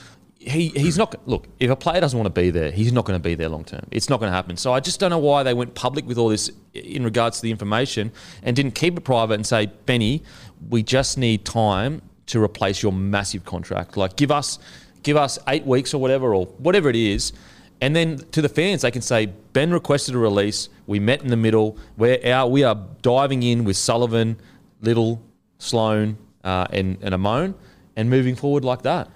he 0.46 0.70
he's 0.70 0.98
not 0.98 1.16
look. 1.28 1.48
If 1.60 1.70
a 1.70 1.76
player 1.76 2.02
doesn't 2.02 2.18
want 2.18 2.34
to 2.34 2.42
be 2.42 2.50
there, 2.50 2.72
he's 2.72 2.92
not 2.92 3.06
going 3.06 3.20
to 3.20 3.24
be 3.24 3.36
there 3.36 3.50
long 3.50 3.64
term. 3.64 3.86
It's 3.92 4.10
not 4.10 4.20
going 4.20 4.32
to 4.32 4.36
happen. 4.36 4.58
So 4.58 4.74
I 4.74 4.80
just 4.80 5.00
don't 5.00 5.10
know 5.10 5.18
why 5.18 5.44
they 5.44 5.54
went 5.54 5.74
public 5.76 6.06
with 6.06 6.18
all 6.18 6.30
this 6.30 6.52
in 6.74 7.04
regards 7.04 7.38
to 7.38 7.44
the 7.44 7.52
information 7.52 8.12
and 8.42 8.56
didn't 8.56 8.76
keep 8.76 8.98
it 8.98 9.02
private 9.02 9.36
and 9.36 9.46
say, 9.46 9.68
Benny, 9.86 10.24
we 10.70 10.84
just 10.84 11.18
need 11.18 11.46
time 11.46 12.02
to 12.28 12.42
replace 12.42 12.84
your 12.84 12.92
massive 12.92 13.46
contract. 13.46 13.98
Like 13.98 14.16
give 14.16 14.32
us 14.32 14.60
give 15.02 15.18
us 15.18 15.40
eight 15.48 15.66
weeks 15.66 15.94
or 15.94 16.00
whatever 16.00 16.34
or 16.36 16.46
whatever 16.46 16.90
it 16.90 16.96
is. 16.96 17.34
And 17.82 17.96
then 17.96 18.18
to 18.32 18.42
the 18.42 18.50
fans, 18.50 18.84
they 18.84 18.92
can 18.92 19.02
say 19.02 19.28
Ben 19.52 19.72
requested 19.72 20.16
a 20.16 20.18
release. 20.18 20.70
We 20.88 21.00
met 21.00 21.22
in 21.22 21.28
the 21.28 21.38
middle. 21.38 21.78
We're 21.98 22.26
out. 22.26 22.52
We 22.52 22.64
are 22.64 22.76
diving 23.02 23.44
in 23.44 23.66
with 23.66 23.76
Sullivan, 23.76 24.38
Liddle, 24.82 25.22
Sloan, 25.58 26.18
uh, 26.44 26.68
and, 26.70 26.98
and 27.02 27.14
Amone 27.14 27.56
and 27.96 28.10
moving 28.10 28.36
forward 28.36 28.64
like 28.66 28.84
that. 28.84 29.10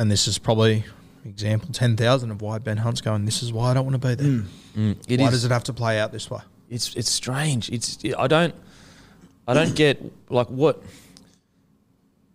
And 0.00 0.10
this 0.10 0.26
is 0.26 0.38
probably 0.38 0.84
example 1.26 1.68
ten 1.72 1.94
thousand 1.94 2.30
of 2.30 2.40
why 2.40 2.58
Ben 2.58 2.78
Hunt's 2.78 3.02
going. 3.02 3.26
This 3.26 3.42
is 3.42 3.52
why 3.52 3.70
I 3.70 3.74
don't 3.74 3.84
want 3.84 4.00
to 4.00 4.08
be 4.08 4.14
there. 4.14 4.94
It 5.06 5.20
why 5.20 5.26
is- 5.26 5.32
does 5.32 5.44
it 5.44 5.50
have 5.50 5.64
to 5.64 5.74
play 5.74 6.00
out 6.00 6.10
this 6.10 6.30
way? 6.30 6.40
it's 6.70 6.94
it's 6.94 7.10
strange. 7.10 7.68
It's 7.70 7.98
I 8.16 8.26
don't 8.26 8.54
I 9.46 9.52
don't 9.54 9.74
get 9.76 10.00
like 10.30 10.46
what 10.46 10.82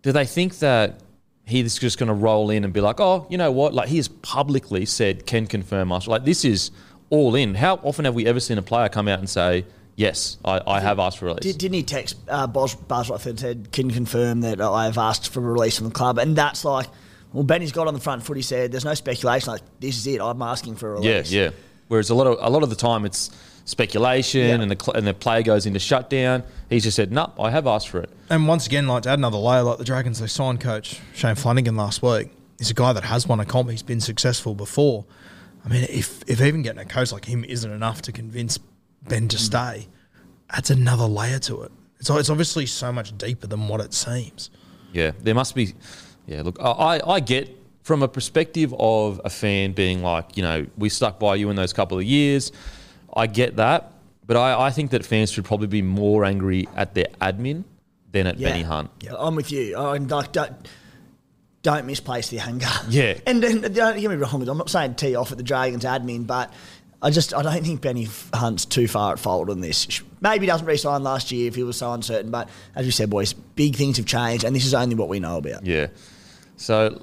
do 0.02 0.12
they 0.12 0.26
think 0.26 0.60
that 0.60 1.00
he's 1.44 1.76
just 1.78 1.98
going 1.98 2.08
to 2.08 2.14
roll 2.14 2.50
in 2.50 2.62
and 2.62 2.72
be 2.72 2.80
like, 2.80 3.00
oh, 3.00 3.26
you 3.30 3.38
know 3.38 3.50
what? 3.50 3.74
Like 3.74 3.88
he 3.88 3.96
has 3.96 4.08
publicly 4.08 4.84
said, 4.86 5.26
can 5.26 5.46
confirm 5.46 5.90
us. 5.90 6.06
Like 6.06 6.24
this 6.24 6.44
is 6.44 6.70
all 7.10 7.34
in. 7.34 7.54
How 7.56 7.76
often 7.82 8.04
have 8.04 8.14
we 8.14 8.26
ever 8.26 8.38
seen 8.38 8.58
a 8.58 8.62
player 8.62 8.88
come 8.88 9.08
out 9.08 9.18
and 9.18 9.28
say, 9.28 9.64
yes, 9.96 10.36
I, 10.44 10.60
I 10.66 10.80
have 10.80 11.00
asked 11.00 11.18
for 11.18 11.26
release? 11.26 11.40
Did, 11.40 11.58
didn't 11.58 11.74
he 11.74 11.82
text 11.82 12.16
uh, 12.28 12.46
Bos 12.46 12.74
Bosworth 12.76 13.26
and 13.26 13.40
said, 13.40 13.72
"Can 13.72 13.90
confirm 13.90 14.42
that 14.42 14.60
I 14.60 14.84
have 14.84 14.98
asked 14.98 15.32
for 15.32 15.40
a 15.40 15.52
release 15.52 15.78
from 15.78 15.88
the 15.88 15.94
club?" 15.94 16.18
And 16.18 16.36
that's 16.36 16.64
like, 16.64 16.86
well, 17.36 17.44
Benny's 17.44 17.70
got 17.70 17.86
on 17.86 17.92
the 17.92 18.00
front 18.00 18.22
foot. 18.22 18.38
He 18.38 18.42
said, 18.42 18.72
"There's 18.72 18.86
no 18.86 18.94
speculation. 18.94 19.52
Like 19.52 19.60
this 19.78 19.98
is 19.98 20.06
it. 20.06 20.22
I'm 20.22 20.40
asking 20.40 20.76
for 20.76 20.94
a 20.94 21.02
yeah, 21.02 21.10
release." 21.10 21.30
yeah. 21.30 21.50
Whereas 21.88 22.08
a 22.08 22.14
lot 22.14 22.26
of 22.26 22.38
a 22.40 22.48
lot 22.48 22.62
of 22.62 22.70
the 22.70 22.76
time 22.76 23.04
it's 23.04 23.30
speculation 23.66 24.40
Yeah. 24.40 24.54
and 24.54 24.70
the 24.70 24.82
cl- 24.82 24.96
and 24.96 25.06
the 25.06 25.12
player 25.12 25.42
goes 25.42 25.66
into 25.66 25.78
shutdown. 25.78 26.44
He's 26.70 26.84
just 26.84 26.96
said, 26.96 27.12
"Nope, 27.12 27.38
I 27.38 27.50
have 27.50 27.66
asked 27.66 27.90
for 27.90 28.00
it. 28.00 28.08
And 28.30 28.48
once 28.48 28.66
again, 28.66 28.88
like 28.88 29.02
to 29.02 29.10
add 29.10 29.18
another 29.18 29.36
layer, 29.36 29.62
like 29.62 29.76
the 29.76 29.84
Dragons, 29.84 30.18
they 30.18 30.28
signed 30.28 30.60
coach 30.60 30.98
Shane 31.12 31.34
Flanagan 31.34 31.76
last 31.76 32.02
week. 32.02 32.30
He's 32.56 32.70
a 32.70 32.74
guy 32.74 32.94
that 32.94 33.04
has 33.04 33.28
won 33.28 33.38
a 33.38 33.44
comp. 33.44 33.68
He's 33.68 33.82
been 33.82 34.00
successful 34.00 34.54
before. 34.54 35.04
I 35.62 35.68
mean, 35.68 35.82
if 35.90 36.22
if 36.26 36.40
even 36.40 36.62
getting 36.62 36.80
a 36.80 36.86
coach 36.86 37.12
like 37.12 37.26
him 37.26 37.44
isn't 37.44 37.70
enough 37.70 38.00
to 38.02 38.12
convince 38.12 38.58
Ben 39.06 39.28
to 39.28 39.36
mm. 39.36 39.40
stay, 39.40 39.88
adds 40.48 40.70
another 40.70 41.04
layer 41.04 41.38
to 41.40 41.64
it. 41.64 41.72
It's 42.00 42.08
it's 42.08 42.30
obviously 42.30 42.64
so 42.64 42.90
much 42.92 43.18
deeper 43.18 43.46
than 43.46 43.68
what 43.68 43.82
it 43.82 43.92
seems. 43.92 44.48
Yeah, 44.92 45.10
there 45.20 45.34
must 45.34 45.54
be. 45.54 45.74
Yeah, 46.26 46.42
look, 46.42 46.58
I, 46.60 47.00
I 47.06 47.20
get 47.20 47.50
from 47.82 48.02
a 48.02 48.08
perspective 48.08 48.74
of 48.78 49.20
a 49.24 49.30
fan 49.30 49.72
being 49.72 50.02
like, 50.02 50.36
you 50.36 50.42
know, 50.42 50.66
we 50.76 50.88
stuck 50.88 51.18
by 51.20 51.36
you 51.36 51.50
in 51.50 51.56
those 51.56 51.72
couple 51.72 51.96
of 51.98 52.04
years. 52.04 52.50
I 53.14 53.28
get 53.28 53.56
that, 53.56 53.92
but 54.26 54.36
I, 54.36 54.66
I 54.66 54.70
think 54.70 54.90
that 54.90 55.04
fans 55.06 55.30
should 55.30 55.44
probably 55.44 55.68
be 55.68 55.82
more 55.82 56.24
angry 56.24 56.68
at 56.74 56.94
their 56.94 57.06
admin 57.20 57.64
than 58.10 58.26
at 58.26 58.38
Yeah. 58.38 58.48
Benny 58.48 58.62
Hunt. 58.62 58.90
Yeah, 59.00 59.14
I'm 59.16 59.36
with 59.36 59.52
you. 59.52 59.76
I'm 59.76 60.08
like 60.08 60.32
don't, 60.32 60.52
don't 61.62 61.86
misplace 61.86 62.28
the 62.28 62.40
anger. 62.40 62.66
Yeah. 62.88 63.18
and 63.26 63.42
then 63.42 63.60
don't 63.72 63.98
get 64.00 64.10
me 64.10 64.16
wrong. 64.16 64.46
I'm 64.48 64.58
not 64.58 64.68
saying 64.70 64.96
tee 64.96 65.14
off 65.14 65.30
at 65.32 65.38
the 65.38 65.44
Dragons 65.44 65.84
admin, 65.84 66.26
but 66.26 66.52
I 67.00 67.10
just 67.10 67.34
I 67.34 67.42
don't 67.42 67.62
think 67.64 67.82
Benny 67.82 68.08
Hunt's 68.34 68.64
too 68.64 68.88
far 68.88 69.12
at 69.12 69.18
fault 69.18 69.48
on 69.48 69.60
this. 69.60 70.02
Maybe 70.20 70.46
he 70.46 70.46
doesn't 70.46 70.66
resign 70.66 71.02
last 71.02 71.30
year 71.30 71.46
if 71.46 71.54
he 71.54 71.62
was 71.62 71.76
so 71.76 71.92
uncertain, 71.92 72.30
but 72.30 72.48
as 72.74 72.84
we 72.84 72.90
said, 72.90 73.10
boys, 73.10 73.32
big 73.32 73.76
things 73.76 73.98
have 73.98 74.06
changed, 74.06 74.44
and 74.44 74.56
this 74.56 74.64
is 74.66 74.74
only 74.74 74.96
what 74.96 75.08
we 75.08 75.20
know 75.20 75.36
about. 75.36 75.64
Yeah. 75.64 75.86
So 76.56 76.98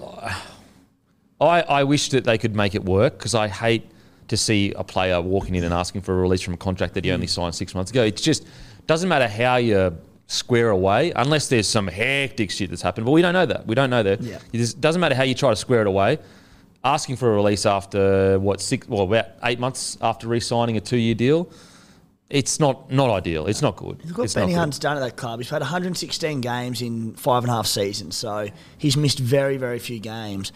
I 1.39 1.61
I 1.61 1.83
wish 1.83 2.09
that 2.09 2.23
they 2.23 2.37
could 2.37 2.55
make 2.55 2.75
it 2.75 2.83
work 2.83 3.17
because 3.17 3.35
I 3.35 3.47
hate 3.47 3.89
to 4.27 4.37
see 4.37 4.73
a 4.73 4.83
player 4.83 5.21
walking 5.21 5.55
in 5.55 5.63
and 5.63 5.73
asking 5.73 6.01
for 6.01 6.13
a 6.13 6.21
release 6.21 6.41
from 6.41 6.53
a 6.53 6.57
contract 6.57 6.93
that 6.95 7.05
he 7.05 7.11
only 7.11 7.27
hmm. 7.27 7.31
signed 7.31 7.55
six 7.55 7.75
months 7.75 7.91
ago. 7.91 8.03
It 8.03 8.17
just 8.17 8.47
doesn't 8.87 9.09
matter 9.09 9.27
how 9.27 9.57
you 9.57 9.97
square 10.27 10.69
away 10.69 11.11
unless 11.15 11.47
there's 11.49 11.67
some 11.67 11.87
hectic 11.87 12.49
shit 12.49 12.69
that's 12.69 12.81
happened. 12.81 13.05
But 13.05 13.11
we 13.11 13.21
don't 13.21 13.33
know 13.33 13.45
that. 13.45 13.67
We 13.67 13.75
don't 13.75 13.89
know 13.89 14.03
that. 14.03 14.21
Yeah. 14.21 14.39
It 14.51 14.57
just 14.57 14.81
doesn't 14.81 14.99
matter 14.99 15.15
how 15.15 15.23
you 15.23 15.35
try 15.35 15.49
to 15.49 15.55
square 15.55 15.81
it 15.81 15.87
away. 15.87 16.19
Asking 16.83 17.15
for 17.15 17.31
a 17.31 17.35
release 17.35 17.65
after 17.65 18.39
what 18.39 18.59
six 18.59 18.87
well 18.89 19.03
about 19.03 19.27
eight 19.43 19.59
months 19.59 19.97
after 20.01 20.27
re-signing 20.27 20.75
a 20.75 20.81
two-year 20.81 21.15
deal, 21.15 21.49
it's 22.29 22.59
not 22.59 22.91
not 22.91 23.09
ideal. 23.09 23.47
It's 23.47 23.61
not 23.61 23.75
good. 23.75 24.03
Look 24.05 24.17
what 24.17 24.23
it's 24.25 24.35
not 24.35 24.43
Benny. 24.43 24.53
Hunt's 24.53 24.79
done 24.79 24.97
at 24.97 25.01
that 25.01 25.17
club. 25.17 25.39
He's 25.39 25.49
played 25.49 25.61
116 25.61 26.41
games 26.41 26.81
in 26.81 27.13
five 27.13 27.43
and 27.43 27.51
a 27.51 27.55
half 27.55 27.67
seasons, 27.67 28.15
so 28.15 28.47
he's 28.77 28.97
missed 28.97 29.19
very, 29.19 29.57
very 29.57 29.79
few 29.79 29.99
games. 29.99 30.51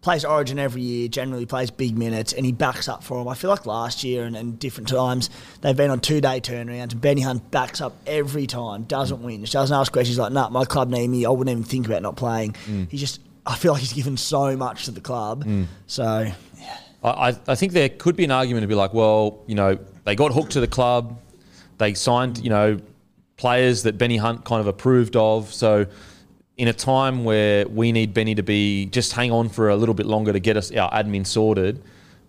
Plays 0.00 0.24
Origin 0.24 0.58
every 0.58 0.82
year, 0.82 1.08
generally 1.08 1.46
plays 1.46 1.70
big 1.70 1.96
minutes, 1.96 2.34
and 2.34 2.44
he 2.44 2.52
backs 2.52 2.88
up 2.88 3.02
for 3.02 3.22
him. 3.22 3.28
I 3.28 3.34
feel 3.34 3.48
like 3.48 3.64
last 3.64 4.04
year 4.04 4.24
and, 4.24 4.36
and 4.36 4.58
different 4.58 4.88
times 4.88 5.30
they've 5.62 5.76
been 5.76 5.90
on 5.90 6.00
two 6.00 6.20
day 6.20 6.40
turnarounds, 6.40 6.92
and 6.92 7.00
Benny 7.00 7.22
Hunt 7.22 7.50
backs 7.50 7.80
up 7.80 7.96
every 8.06 8.46
time, 8.46 8.82
doesn't 8.82 9.22
win, 9.22 9.40
just 9.40 9.54
doesn't 9.54 9.74
ask 9.74 9.92
questions 9.92 10.18
like, 10.18 10.32
nah, 10.32 10.50
my 10.50 10.64
club 10.64 10.90
need 10.90 11.08
me, 11.08 11.24
I 11.24 11.30
wouldn't 11.30 11.50
even 11.50 11.64
think 11.64 11.86
about 11.86 12.02
not 12.02 12.16
playing. 12.16 12.52
Mm. 12.66 12.90
He 12.90 12.98
just, 12.98 13.20
I 13.46 13.54
feel 13.56 13.72
like 13.72 13.80
he's 13.80 13.94
given 13.94 14.16
so 14.16 14.56
much 14.56 14.86
to 14.86 14.90
the 14.90 15.00
club. 15.00 15.46
So, 15.86 16.04
I, 16.04 17.08
I 17.08 17.36
I 17.48 17.54
think 17.54 17.72
there 17.72 17.88
could 17.88 18.16
be 18.16 18.24
an 18.24 18.30
argument 18.30 18.64
to 18.64 18.68
be 18.68 18.74
like, 18.74 18.92
well, 18.92 19.42
you 19.46 19.54
know, 19.54 19.78
they 20.04 20.14
got 20.14 20.32
hooked 20.32 20.52
to 20.52 20.60
the 20.60 20.68
club, 20.68 21.18
they 21.78 21.94
signed, 21.94 22.38
you 22.38 22.50
know, 22.50 22.78
players 23.36 23.82
that 23.82 23.98
Benny 23.98 24.16
Hunt 24.16 24.44
kind 24.44 24.60
of 24.60 24.66
approved 24.66 25.16
of. 25.16 25.52
So, 25.52 25.86
in 26.56 26.68
a 26.68 26.72
time 26.72 27.24
where 27.24 27.66
we 27.66 27.90
need 27.90 28.14
Benny 28.14 28.34
to 28.36 28.42
be 28.42 28.86
just 28.86 29.12
hang 29.12 29.32
on 29.32 29.48
for 29.48 29.70
a 29.70 29.76
little 29.76 29.94
bit 29.94 30.06
longer 30.06 30.32
to 30.32 30.38
get 30.38 30.56
us 30.56 30.70
our 30.70 30.90
admin 30.92 31.26
sorted, 31.26 31.82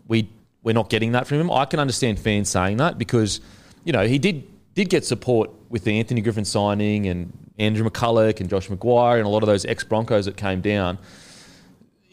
we 0.08 0.30
we're 0.64 0.74
not 0.74 0.90
getting 0.90 1.12
that 1.12 1.28
from 1.28 1.40
him. 1.40 1.52
I 1.52 1.66
can 1.66 1.80
understand 1.80 2.18
fans 2.18 2.50
saying 2.50 2.78
that 2.78 2.98
because, 2.98 3.40
you 3.84 3.94
know, 3.94 4.08
he 4.08 4.18
did 4.18 4.48
did 4.74 4.90
get 4.90 5.06
support 5.06 5.52
with 5.70 5.84
the 5.84 6.00
Anthony 6.00 6.22
Griffin 6.22 6.44
signing 6.44 7.08
and 7.08 7.32
Andrew 7.58 7.88
McCullough 7.88 8.40
and 8.40 8.50
Josh 8.50 8.68
McGuire 8.68 9.18
and 9.18 9.26
a 9.26 9.30
lot 9.30 9.44
of 9.44 9.48
those 9.48 9.64
ex 9.66 9.84
Broncos 9.84 10.26
that 10.26 10.38
came 10.38 10.62
down. 10.62 10.98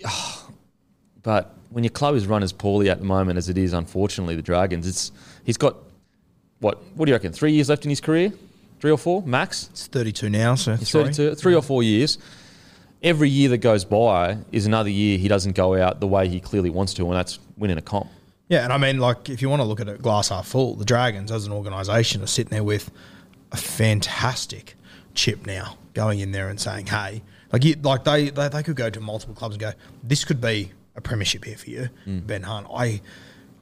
But 1.24 1.54
when 1.70 1.84
your 1.84 1.92
club 1.92 2.16
is 2.16 2.26
run 2.26 2.42
as 2.42 2.52
poorly 2.52 2.90
at 2.90 2.98
the 2.98 3.04
moment 3.04 3.38
as 3.38 3.48
it 3.48 3.56
is, 3.56 3.72
unfortunately, 3.72 4.34
the 4.34 4.42
Dragons, 4.42 4.88
it's 4.88 5.12
he's 5.44 5.56
got 5.56 5.76
what? 6.60 6.82
What 6.94 7.06
do 7.06 7.10
you 7.10 7.14
reckon? 7.14 7.32
Three 7.32 7.52
years 7.52 7.68
left 7.68 7.84
in 7.84 7.90
his 7.90 8.00
career, 8.00 8.32
three 8.80 8.90
or 8.90 8.98
four 8.98 9.22
max. 9.22 9.68
It's 9.70 9.86
32 9.86 10.30
now, 10.30 10.54
so 10.54 10.76
He's 10.76 10.90
three. 10.90 11.04
32, 11.04 11.34
three 11.34 11.54
or 11.54 11.62
four 11.62 11.82
years. 11.82 12.18
Every 13.02 13.28
year 13.28 13.48
that 13.48 13.58
goes 13.58 13.84
by 13.84 14.38
is 14.52 14.66
another 14.66 14.90
year 14.90 15.18
he 15.18 15.26
doesn't 15.26 15.56
go 15.56 15.74
out 15.74 15.98
the 15.98 16.06
way 16.06 16.28
he 16.28 16.38
clearly 16.38 16.70
wants 16.70 16.94
to, 16.94 17.04
and 17.04 17.14
that's 17.14 17.40
winning 17.56 17.78
a 17.78 17.82
comp. 17.82 18.08
Yeah, 18.48 18.64
and 18.64 18.72
I 18.72 18.76
mean, 18.76 18.98
like, 18.98 19.28
if 19.28 19.40
you 19.40 19.48
want 19.48 19.60
to 19.60 19.64
look 19.64 19.80
at 19.80 19.88
it 19.88 20.02
glass 20.02 20.28
half 20.28 20.46
full, 20.46 20.74
the 20.74 20.84
Dragons 20.84 21.32
as 21.32 21.46
an 21.46 21.52
organisation 21.52 22.22
are 22.22 22.26
sitting 22.26 22.50
there 22.50 22.62
with 22.62 22.90
a 23.50 23.56
fantastic 23.56 24.74
chip 25.14 25.46
now, 25.46 25.78
going 25.94 26.20
in 26.20 26.32
there 26.32 26.48
and 26.48 26.60
saying, 26.60 26.86
"Hey, 26.86 27.22
like, 27.52 27.64
you, 27.64 27.76
like 27.82 28.04
they, 28.04 28.30
they 28.30 28.48
they 28.48 28.62
could 28.62 28.76
go 28.76 28.90
to 28.90 29.00
multiple 29.00 29.34
clubs 29.34 29.54
and 29.54 29.60
go, 29.60 29.72
this 30.02 30.24
could 30.24 30.40
be 30.40 30.70
a 30.94 31.00
premiership 31.00 31.44
here 31.44 31.56
for 31.56 31.70
you, 31.70 31.88
mm. 32.06 32.26
Ben 32.26 32.42
Hunt." 32.42 32.66
I, 32.72 33.00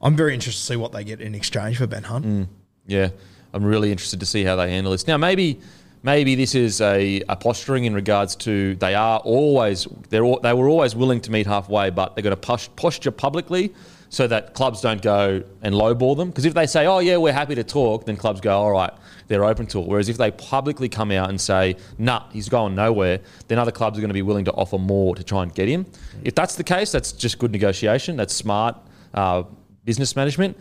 I'm 0.03 0.17
very 0.17 0.35
interested 0.35 0.61
to 0.61 0.67
see 0.67 0.77
what 0.77 0.93
they 0.93 1.05
get 1.05 1.21
in 1.21 1.35
exchange 1.35 1.79
for 1.79 1.87
Ben 1.87 2.03
Hunt. 2.05 2.49
Yeah, 2.87 3.11
I'm 3.53 3.65
really 3.65 3.91
interested 3.91 4.21
to 4.21 4.27
see 4.27 4.45
how 4.45 4.57
they 4.57 4.71
handle 4.71 4.93
this. 4.93 5.07
Now, 5.07 5.17
maybe 5.17 5.61
maybe 6.03 6.35
this 6.35 6.55
is 6.55 6.81
a, 6.81 7.21
a 7.29 7.37
posturing 7.37 7.85
in 7.85 7.95
regards 7.95 8.35
to 8.35 8.75
they 8.77 8.95
are 8.95 9.19
always 9.21 9.87
they're 10.09 10.25
al- 10.25 10.41
they 10.41 10.53
were 10.53 10.69
always 10.69 10.97
willing 10.97 11.21
to 11.23 11.31
meet 11.31 11.47
halfway, 11.47 11.91
but 11.91 12.15
they're 12.15 12.23
going 12.23 12.37
to 12.37 12.69
posture 12.77 13.11
publicly 13.11 13.75
so 14.09 14.27
that 14.27 14.55
clubs 14.55 14.81
don't 14.81 15.03
go 15.03 15.43
and 15.63 15.75
lowball 15.75 16.17
them. 16.17 16.31
Because 16.31 16.45
if 16.47 16.55
they 16.55 16.67
say, 16.67 16.87
"Oh 16.87 16.99
yeah, 16.99 17.17
we're 17.17 17.33
happy 17.33 17.55
to 17.55 17.65
talk," 17.65 18.07
then 18.07 18.17
clubs 18.17 18.41
go, 18.41 18.59
"All 18.59 18.73
right, 18.73 18.93
they're 19.29 19.45
open 19.45 19.67
to 19.69 19.81
it." 19.81 19.87
Whereas 19.87 20.09
if 20.09 20.17
they 20.17 20.31
publicly 20.31 20.89
come 20.89 21.11
out 21.11 21.29
and 21.29 21.41
say, 21.41 21.77
"Nah, 21.99 22.25
he's 22.33 22.49
going 22.49 22.75
nowhere," 22.75 23.21
then 23.49 23.59
other 23.59 23.71
clubs 23.73 23.99
are 23.99 24.01
going 24.01 24.09
to 24.09 24.15
be 24.15 24.23
willing 24.23 24.47
to 24.47 24.53
offer 24.53 24.79
more 24.79 25.15
to 25.15 25.23
try 25.23 25.43
and 25.43 25.55
get 25.55 25.69
him. 25.69 25.85
If 26.25 26.35
that's 26.35 26.57
the 26.57 26.65
case, 26.65 26.91
that's 26.91 27.13
just 27.13 27.39
good 27.39 27.53
negotiation. 27.53 28.17
That's 28.17 28.35
smart 28.35 28.77
uh, 29.15 29.45
business 29.85 30.17
management. 30.17 30.57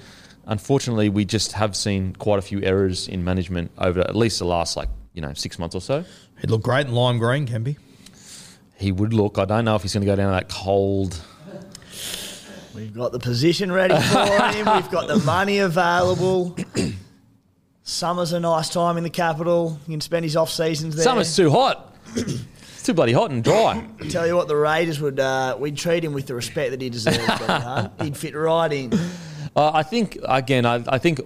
Unfortunately, 0.45 1.09
we 1.09 1.25
just 1.25 1.51
have 1.53 1.75
seen 1.75 2.15
quite 2.15 2.39
a 2.39 2.41
few 2.41 2.61
errors 2.61 3.07
in 3.07 3.23
management 3.23 3.71
over 3.77 3.99
at 3.99 4.15
least 4.15 4.39
the 4.39 4.45
last 4.45 4.75
like 4.75 4.89
you 5.13 5.21
know 5.21 5.33
six 5.33 5.59
months 5.59 5.75
or 5.75 5.81
so. 5.81 6.03
He'd 6.41 6.49
look 6.49 6.63
great 6.63 6.87
in 6.87 6.93
lime 6.93 7.17
green, 7.19 7.45
Kempy. 7.45 7.77
He 8.75 8.91
would 8.91 9.13
look. 9.13 9.37
I 9.37 9.45
don't 9.45 9.65
know 9.65 9.75
if 9.75 9.81
he's 9.81 9.93
going 9.93 10.05
to 10.05 10.11
go 10.11 10.15
down 10.15 10.31
that 10.31 10.49
cold. 10.49 11.19
We've 12.73 12.93
got 12.93 13.11
the 13.11 13.19
position 13.19 13.71
ready 13.71 13.93
for 13.93 14.19
him. 14.51 14.65
We've 14.73 14.89
got 14.89 15.07
the 15.07 15.21
money 15.25 15.59
available. 15.59 16.55
Summer's 17.83 18.31
a 18.31 18.39
nice 18.39 18.69
time 18.69 18.95
in 18.97 19.03
the 19.03 19.09
capital. 19.09 19.77
He 19.85 19.91
can 19.93 19.99
spend 19.99 20.23
his 20.23 20.37
off 20.37 20.49
seasons 20.49 20.95
there. 20.95 21.03
Summer's 21.03 21.35
too 21.35 21.49
hot. 21.49 21.93
too 22.89 22.93
bloody 22.95 23.13
hot 23.13 23.29
and 23.29 23.43
dry. 23.43 23.85
I 24.01 24.07
tell 24.09 24.25
you 24.25 24.35
what, 24.35 24.47
the 24.47 24.55
Raiders 24.55 24.99
would 24.99 25.19
uh, 25.19 25.55
we'd 25.59 25.77
treat 25.77 26.03
him 26.03 26.13
with 26.13 26.25
the 26.25 26.33
respect 26.33 26.71
that 26.71 26.81
he 26.81 26.89
deserves. 26.89 27.17
Hunt. 27.27 28.01
He'd 28.01 28.17
fit 28.17 28.35
right 28.35 28.71
in. 28.71 28.91
Uh, 29.55 29.71
I 29.73 29.83
think 29.83 30.17
again. 30.27 30.65
I, 30.65 30.83
I 30.87 30.97
think 30.97 31.21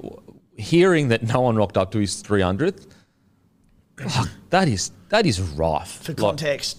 hearing 0.58 1.08
that 1.10 1.24
no 1.24 1.42
one 1.42 1.56
rocked 1.56 1.78
up 1.78 1.92
to 1.92 2.00
his 2.00 2.22
300th, 2.22 2.88
fuck, 4.10 4.30
that 4.50 4.68
is 4.68 4.92
that 5.10 5.26
is 5.26 5.40
rife. 5.40 6.02
For 6.04 6.14
context, 6.14 6.78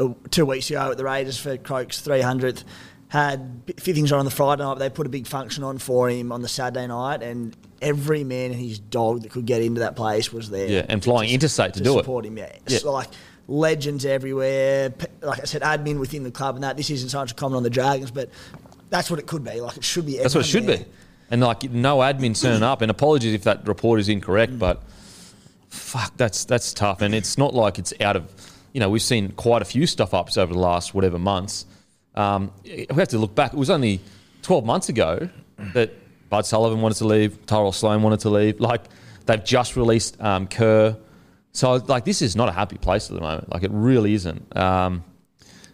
uh, 0.00 0.08
two 0.30 0.46
weeks 0.46 0.70
ago 0.70 0.90
at 0.90 0.96
the 0.96 1.04
Raiders 1.04 1.38
for 1.38 1.56
Croker's 1.58 2.02
300th, 2.02 2.64
had 3.08 3.62
a 3.76 3.80
few 3.80 3.92
things 3.92 4.10
on 4.10 4.20
on 4.20 4.24
the 4.24 4.30
Friday 4.30 4.62
night. 4.62 4.74
But 4.74 4.78
they 4.80 4.90
put 4.90 5.06
a 5.06 5.10
big 5.10 5.26
function 5.26 5.64
on 5.64 5.76
for 5.78 6.08
him 6.08 6.32
on 6.32 6.40
the 6.40 6.48
Saturday 6.48 6.86
night, 6.86 7.22
and 7.22 7.54
every 7.82 8.24
man 8.24 8.52
and 8.52 8.60
his 8.60 8.78
dog 8.78 9.20
that 9.22 9.32
could 9.32 9.44
get 9.44 9.60
into 9.60 9.80
that 9.80 9.96
place 9.96 10.32
was 10.32 10.48
there. 10.48 10.66
Yeah, 10.68 10.86
and 10.88 11.04
flying 11.04 11.28
interstate 11.30 11.74
to 11.74 11.80
to 11.80 11.84
do 11.84 11.98
it. 11.98 12.02
support 12.04 12.24
him. 12.24 12.38
Yeah, 12.38 12.52
it's 12.66 12.82
Yeah. 12.84 12.90
like 12.90 13.08
legends 13.48 14.04
everywhere. 14.04 14.94
Like 15.20 15.40
I 15.40 15.44
said, 15.44 15.62
admin 15.62 15.98
within 15.98 16.22
the 16.22 16.30
club, 16.30 16.54
and 16.54 16.62
that 16.62 16.76
this 16.76 16.90
isn't 16.90 17.08
so 17.08 17.18
much 17.18 17.32
a 17.32 17.34
comment 17.34 17.56
on 17.56 17.62
the 17.64 17.70
Dragons, 17.70 18.10
but 18.12 18.30
that's 18.90 19.10
what 19.10 19.18
it 19.18 19.26
could 19.26 19.42
be. 19.42 19.60
Like 19.60 19.76
it 19.78 19.84
should 19.84 20.06
be. 20.06 20.18
That's 20.18 20.34
what 20.34 20.44
it 20.44 20.48
should 20.48 20.62
everyone 20.64 20.84
be. 20.84 20.90
And 21.30 21.40
like 21.40 21.64
no 21.64 21.98
admin 21.98 22.40
turning 22.40 22.62
up. 22.62 22.82
And 22.82 22.90
apologies 22.90 23.34
if 23.34 23.44
that 23.44 23.66
report 23.66 23.98
is 23.98 24.08
incorrect, 24.08 24.58
but 24.58 24.82
fuck, 25.68 26.16
that's 26.16 26.44
that's 26.44 26.72
tough. 26.72 27.02
And 27.02 27.14
it's 27.14 27.36
not 27.36 27.54
like 27.54 27.78
it's 27.78 27.92
out 28.00 28.16
of 28.16 28.32
you 28.72 28.80
know, 28.80 28.90
we've 28.90 29.02
seen 29.02 29.32
quite 29.32 29.62
a 29.62 29.64
few 29.64 29.86
stuff 29.86 30.14
ups 30.14 30.36
over 30.36 30.52
the 30.52 30.58
last 30.58 30.94
whatever 30.94 31.18
months. 31.18 31.66
Um, 32.14 32.52
we 32.64 32.86
have 32.90 33.08
to 33.08 33.18
look 33.18 33.34
back. 33.34 33.52
It 33.52 33.58
was 33.58 33.70
only 33.70 34.00
12 34.42 34.64
months 34.64 34.88
ago 34.88 35.28
that 35.74 35.92
Bud 36.28 36.44
Sullivan 36.46 36.80
wanted 36.80 36.98
to 36.98 37.06
leave, 37.06 37.44
Tyrell 37.46 37.72
Sloan 37.72 38.02
wanted 38.02 38.20
to 38.20 38.30
leave. 38.30 38.60
Like, 38.60 38.82
they've 39.26 39.44
just 39.44 39.76
released 39.76 40.20
um, 40.20 40.46
Kerr. 40.46 40.96
So, 41.58 41.72
like, 41.88 42.04
this 42.04 42.22
is 42.22 42.36
not 42.36 42.48
a 42.48 42.52
happy 42.52 42.78
place 42.78 43.10
at 43.10 43.16
the 43.16 43.20
moment. 43.20 43.50
Like, 43.50 43.64
it 43.64 43.72
really 43.72 44.14
isn't. 44.14 44.56
Um, 44.56 45.02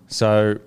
so, 0.09 0.59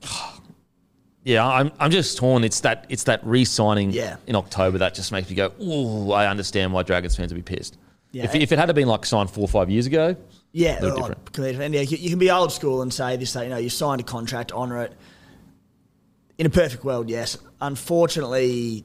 yeah, 1.24 1.44
I'm, 1.44 1.72
I'm 1.80 1.90
just 1.90 2.18
torn. 2.18 2.44
It's 2.44 2.60
that 2.60 2.86
it's 2.88 3.02
that 3.04 3.26
re-signing 3.26 3.90
Yeah. 3.90 4.18
in 4.28 4.36
October 4.36 4.78
that 4.78 4.94
just 4.94 5.10
makes 5.10 5.28
me 5.28 5.34
go, 5.34 5.50
ooh, 5.60 6.12
I 6.12 6.28
understand 6.28 6.72
why 6.72 6.84
Dragons 6.84 7.16
fans 7.16 7.32
would 7.32 7.44
be 7.44 7.56
pissed. 7.56 7.78
Yeah. 8.12 8.22
If, 8.22 8.36
if 8.36 8.52
it 8.52 8.60
had 8.60 8.72
been 8.76 8.86
like 8.86 9.04
signed 9.06 9.28
four 9.28 9.42
or 9.42 9.48
five 9.48 9.68
years 9.68 9.86
ago, 9.86 10.14
Yeah, 10.52 10.78
They're 10.78 10.92
oh, 10.92 10.96
different. 10.96 11.60
And 11.60 11.74
yeah, 11.74 11.80
you, 11.80 11.96
you 11.96 12.10
can 12.10 12.20
be 12.20 12.30
old 12.30 12.52
school 12.52 12.82
and 12.82 12.94
say 12.94 13.16
this, 13.16 13.32
that, 13.32 13.42
you 13.42 13.50
know, 13.50 13.56
you 13.56 13.70
signed 13.70 14.02
a 14.02 14.04
contract, 14.04 14.52
honour 14.52 14.82
it. 14.82 14.92
In 16.38 16.46
a 16.46 16.50
perfect 16.50 16.84
world, 16.84 17.10
yes. 17.10 17.38
Unfortunately, 17.60 18.84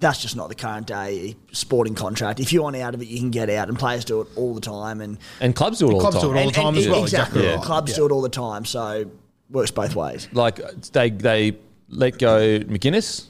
that's 0.00 0.22
just 0.22 0.36
not 0.36 0.48
the 0.48 0.54
current 0.54 0.86
day 0.86 1.36
sporting 1.52 1.94
contract. 1.94 2.38
If 2.40 2.52
you 2.52 2.62
want 2.62 2.76
out 2.76 2.94
of 2.94 3.02
it, 3.02 3.08
you 3.08 3.18
can 3.18 3.30
get 3.30 3.50
out, 3.50 3.68
and 3.68 3.78
players 3.78 4.04
do 4.04 4.20
it 4.20 4.28
all 4.36 4.54
the 4.54 4.60
time. 4.60 5.00
And, 5.00 5.18
and 5.40 5.54
clubs 5.56 5.78
do 5.80 5.90
it 5.90 5.94
all 5.94 6.00
Clubs 6.00 6.16
the 6.16 6.20
do 6.22 6.28
time. 6.28 6.36
it 6.36 6.40
all 6.40 6.46
the 6.50 6.52
time 6.54 6.66
and- 6.68 6.76
as 6.78 6.88
well, 6.88 7.02
Exactly. 7.02 7.40
exactly 7.40 7.56
right. 7.56 7.64
Clubs 7.66 7.90
Yeah. 7.92 7.96
do 7.96 8.06
it 8.06 8.12
all 8.12 8.22
the 8.22 8.28
time, 8.28 8.64
so 8.64 9.10
works 9.50 9.70
both 9.70 9.96
ways. 9.96 10.28
like 10.32 10.60
they 10.92 11.10
they 11.10 11.56
let 11.88 12.18
go 12.18 12.60
McInnes 12.60 13.24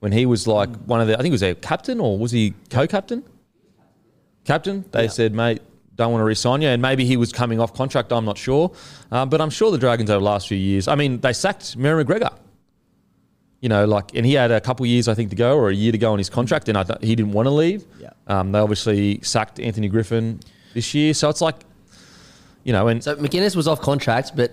when 0.00 0.12
he 0.12 0.26
was 0.26 0.46
like 0.46 0.68
one 0.86 1.00
of 1.00 1.06
the 1.08 1.14
I 1.14 1.16
think 1.16 1.26
he 1.26 1.30
was 1.32 1.40
their 1.40 1.54
captain 1.54 1.98
or 2.00 2.16
was 2.18 2.30
he 2.30 2.54
co-captain? 2.70 3.24
Captain. 4.44 4.84
They 4.92 5.04
Yeah. 5.04 5.08
said, 5.08 5.34
mate, 5.34 5.60
don't 5.96 6.12
want 6.12 6.20
to 6.20 6.24
resign 6.26 6.62
you, 6.62 6.68
and 6.68 6.80
maybe 6.80 7.04
he 7.04 7.16
was 7.16 7.32
coming 7.32 7.60
off 7.60 7.74
contract. 7.74 8.12
I'm 8.12 8.24
not 8.24 8.38
sure, 8.38 8.70
uh, 9.10 9.26
but 9.26 9.40
I'm 9.40 9.50
sure 9.50 9.70
the 9.72 9.78
Dragons 9.78 10.10
over 10.10 10.20
the 10.20 10.24
last 10.24 10.48
few 10.48 10.56
years. 10.56 10.86
I 10.86 10.94
mean, 10.94 11.20
they 11.20 11.32
sacked 11.32 11.76
Mary 11.76 12.04
McGregor. 12.04 12.30
You 13.60 13.68
know, 13.68 13.86
like, 13.86 14.14
and 14.14 14.24
he 14.24 14.34
had 14.34 14.52
a 14.52 14.60
couple 14.60 14.84
of 14.84 14.88
years, 14.88 15.08
I 15.08 15.14
think, 15.14 15.30
to 15.30 15.36
go 15.36 15.56
or 15.56 15.68
a 15.68 15.74
year 15.74 15.90
to 15.90 15.98
go 15.98 16.12
on 16.12 16.18
his 16.18 16.30
contract, 16.30 16.68
and 16.68 16.78
I 16.78 16.84
th- 16.84 17.00
he 17.02 17.16
didn't 17.16 17.32
want 17.32 17.46
to 17.46 17.50
leave. 17.50 17.84
Yeah. 18.00 18.10
Um, 18.28 18.52
they 18.52 18.58
obviously 18.60 19.20
sacked 19.22 19.58
Anthony 19.58 19.88
Griffin 19.88 20.38
this 20.74 20.94
year, 20.94 21.12
so 21.12 21.28
it's 21.28 21.40
like, 21.40 21.56
you 22.62 22.72
know, 22.72 22.86
and 22.86 23.02
So 23.02 23.16
McInnes 23.16 23.56
was 23.56 23.66
off 23.66 23.80
contract, 23.80 24.36
but 24.36 24.52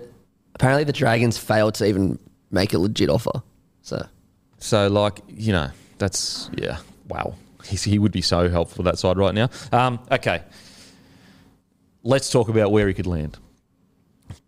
apparently 0.56 0.82
the 0.84 0.92
Dragons 0.92 1.38
failed 1.38 1.74
to 1.74 1.86
even 1.86 2.18
make 2.50 2.72
a 2.72 2.78
legit 2.78 3.08
offer. 3.08 3.42
So 3.82 4.06
So, 4.58 4.88
like, 4.88 5.20
you 5.28 5.52
know, 5.52 5.70
that's, 5.98 6.50
yeah, 6.56 6.78
wow. 7.08 7.34
He's, 7.64 7.84
he 7.84 7.98
would 7.98 8.12
be 8.12 8.22
so 8.22 8.48
helpful 8.48 8.84
that 8.84 8.98
side 8.98 9.18
right 9.18 9.34
now. 9.34 9.50
Um, 9.70 10.00
okay. 10.10 10.42
Let's 12.02 12.30
talk 12.30 12.48
about 12.48 12.72
where 12.72 12.88
he 12.88 12.94
could 12.94 13.06
land. 13.06 13.38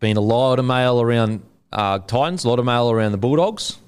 Been 0.01 0.17
a 0.17 0.21
lot 0.21 0.59
of 0.59 0.65
mail 0.65 1.01
around 1.01 1.43
uh, 1.73 1.99
Titans, 2.01 2.45
a 2.45 2.49
lot 2.49 2.59
of 2.59 2.65
mail 2.65 2.91
around 2.91 3.13
the 3.13 3.19
Bulldogs. 3.19 3.79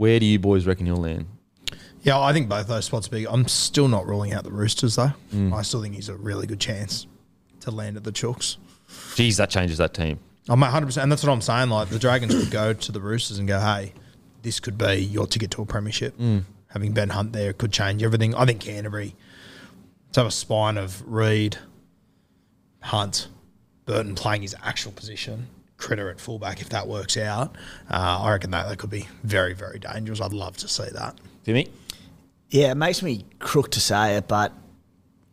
Where 0.00 0.18
do 0.18 0.24
you 0.24 0.38
boys 0.38 0.64
reckon 0.64 0.86
you'll 0.86 0.96
land? 0.96 1.26
Yeah, 2.00 2.18
I 2.18 2.32
think 2.32 2.48
both 2.48 2.68
those 2.68 2.86
spots 2.86 3.06
are 3.08 3.10
big. 3.10 3.26
I'm 3.28 3.46
still 3.46 3.86
not 3.86 4.06
ruling 4.06 4.32
out 4.32 4.44
the 4.44 4.50
Roosters 4.50 4.96
though. 4.96 5.12
Mm. 5.30 5.52
I 5.52 5.60
still 5.60 5.82
think 5.82 5.94
he's 5.94 6.08
a 6.08 6.16
really 6.16 6.46
good 6.46 6.58
chance 6.58 7.06
to 7.60 7.70
land 7.70 7.98
at 7.98 8.04
the 8.04 8.10
Chooks. 8.10 8.56
Geez, 9.14 9.36
that 9.36 9.50
changes 9.50 9.76
that 9.76 9.92
team. 9.92 10.18
I'm 10.48 10.60
100, 10.60 10.86
percent 10.86 11.02
and 11.02 11.12
that's 11.12 11.22
what 11.22 11.30
I'm 11.30 11.42
saying. 11.42 11.68
Like 11.68 11.90
the 11.90 11.98
Dragons 11.98 12.34
could 12.34 12.50
go 12.50 12.72
to 12.72 12.92
the 12.92 12.98
Roosters 12.98 13.36
and 13.36 13.46
go, 13.46 13.60
"Hey, 13.60 13.92
this 14.40 14.58
could 14.58 14.78
be 14.78 14.94
your 14.94 15.26
ticket 15.26 15.50
to 15.50 15.60
a 15.60 15.66
premiership." 15.66 16.16
Mm. 16.16 16.44
Having 16.68 16.92
Ben 16.94 17.10
Hunt 17.10 17.34
there 17.34 17.52
could 17.52 17.70
change 17.70 18.02
everything. 18.02 18.34
I 18.34 18.46
think 18.46 18.62
Canterbury 18.62 19.14
to 20.12 20.20
have 20.20 20.26
a 20.26 20.30
spine 20.30 20.78
of 20.78 21.02
Reed, 21.06 21.58
Hunt, 22.80 23.28
Burton 23.84 24.14
playing 24.14 24.40
his 24.40 24.56
actual 24.62 24.92
position, 24.92 25.48
Critter 25.80 26.10
at 26.10 26.20
fullback. 26.20 26.60
If 26.60 26.68
that 26.68 26.86
works 26.86 27.16
out, 27.16 27.56
uh, 27.90 28.20
I 28.22 28.30
reckon 28.32 28.50
that 28.52 28.68
that 28.68 28.78
could 28.78 28.90
be 28.90 29.08
very, 29.24 29.54
very 29.54 29.78
dangerous. 29.78 30.20
I'd 30.20 30.32
love 30.32 30.56
to 30.58 30.68
see 30.68 30.88
that. 30.92 31.18
Timmy? 31.44 31.68
Yeah, 32.50 32.72
it 32.72 32.76
makes 32.76 33.02
me 33.02 33.24
crook 33.38 33.70
to 33.72 33.80
say 33.80 34.16
it, 34.16 34.28
but 34.28 34.52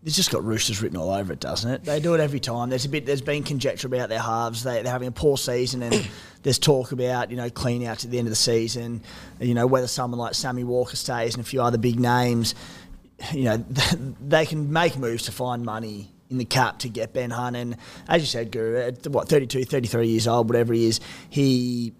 it's 0.03 0.15
just 0.15 0.31
got 0.31 0.43
Roosters 0.43 0.81
written 0.81 0.97
all 0.97 1.09
over 1.09 1.33
it, 1.33 1.39
doesn't 1.39 1.69
it? 1.69 1.83
They 1.83 1.99
do 1.99 2.13
it 2.13 2.21
every 2.21 2.39
time. 2.39 2.69
There's 2.69 2.85
a 2.85 2.89
bit. 2.89 3.05
There's 3.05 3.21
been 3.21 3.43
conjecture 3.43 3.87
about 3.87 4.09
their 4.09 4.21
halves. 4.21 4.63
They, 4.63 4.81
they're 4.81 4.91
having 4.91 5.09
a 5.09 5.11
poor 5.11 5.37
season, 5.37 5.83
and 5.83 6.07
there's 6.43 6.59
talk 6.59 6.91
about 6.91 7.29
you 7.29 7.37
know 7.37 7.49
clean 7.49 7.83
outs 7.83 8.05
at 8.05 8.11
the 8.11 8.17
end 8.17 8.27
of 8.27 8.31
the 8.31 8.37
season. 8.37 9.01
You 9.39 9.53
know 9.53 9.67
whether 9.67 9.87
someone 9.87 10.19
like 10.19 10.33
Sammy 10.33 10.63
Walker 10.63 10.95
stays 10.95 11.35
and 11.35 11.43
a 11.43 11.47
few 11.47 11.61
other 11.61 11.77
big 11.77 11.99
names. 11.99 12.55
You 13.33 13.43
know 13.43 13.57
they 14.21 14.45
can 14.45 14.71
make 14.71 14.97
moves 14.97 15.23
to 15.23 15.31
find 15.31 15.65
money 15.65 16.13
in 16.29 16.37
the 16.37 16.45
cap 16.45 16.79
to 16.79 16.89
get 16.89 17.13
Ben 17.13 17.29
Hunt, 17.29 17.55
and 17.55 17.77
as 18.07 18.21
you 18.21 18.27
said, 18.27 18.51
Guru, 18.51 18.77
at 18.77 19.07
what 19.07 19.29
32, 19.29 19.65
33 19.65 20.07
years 20.07 20.27
old, 20.27 20.49
whatever 20.49 20.73
he 20.73 20.87
is, 20.87 20.99
he 21.29 21.93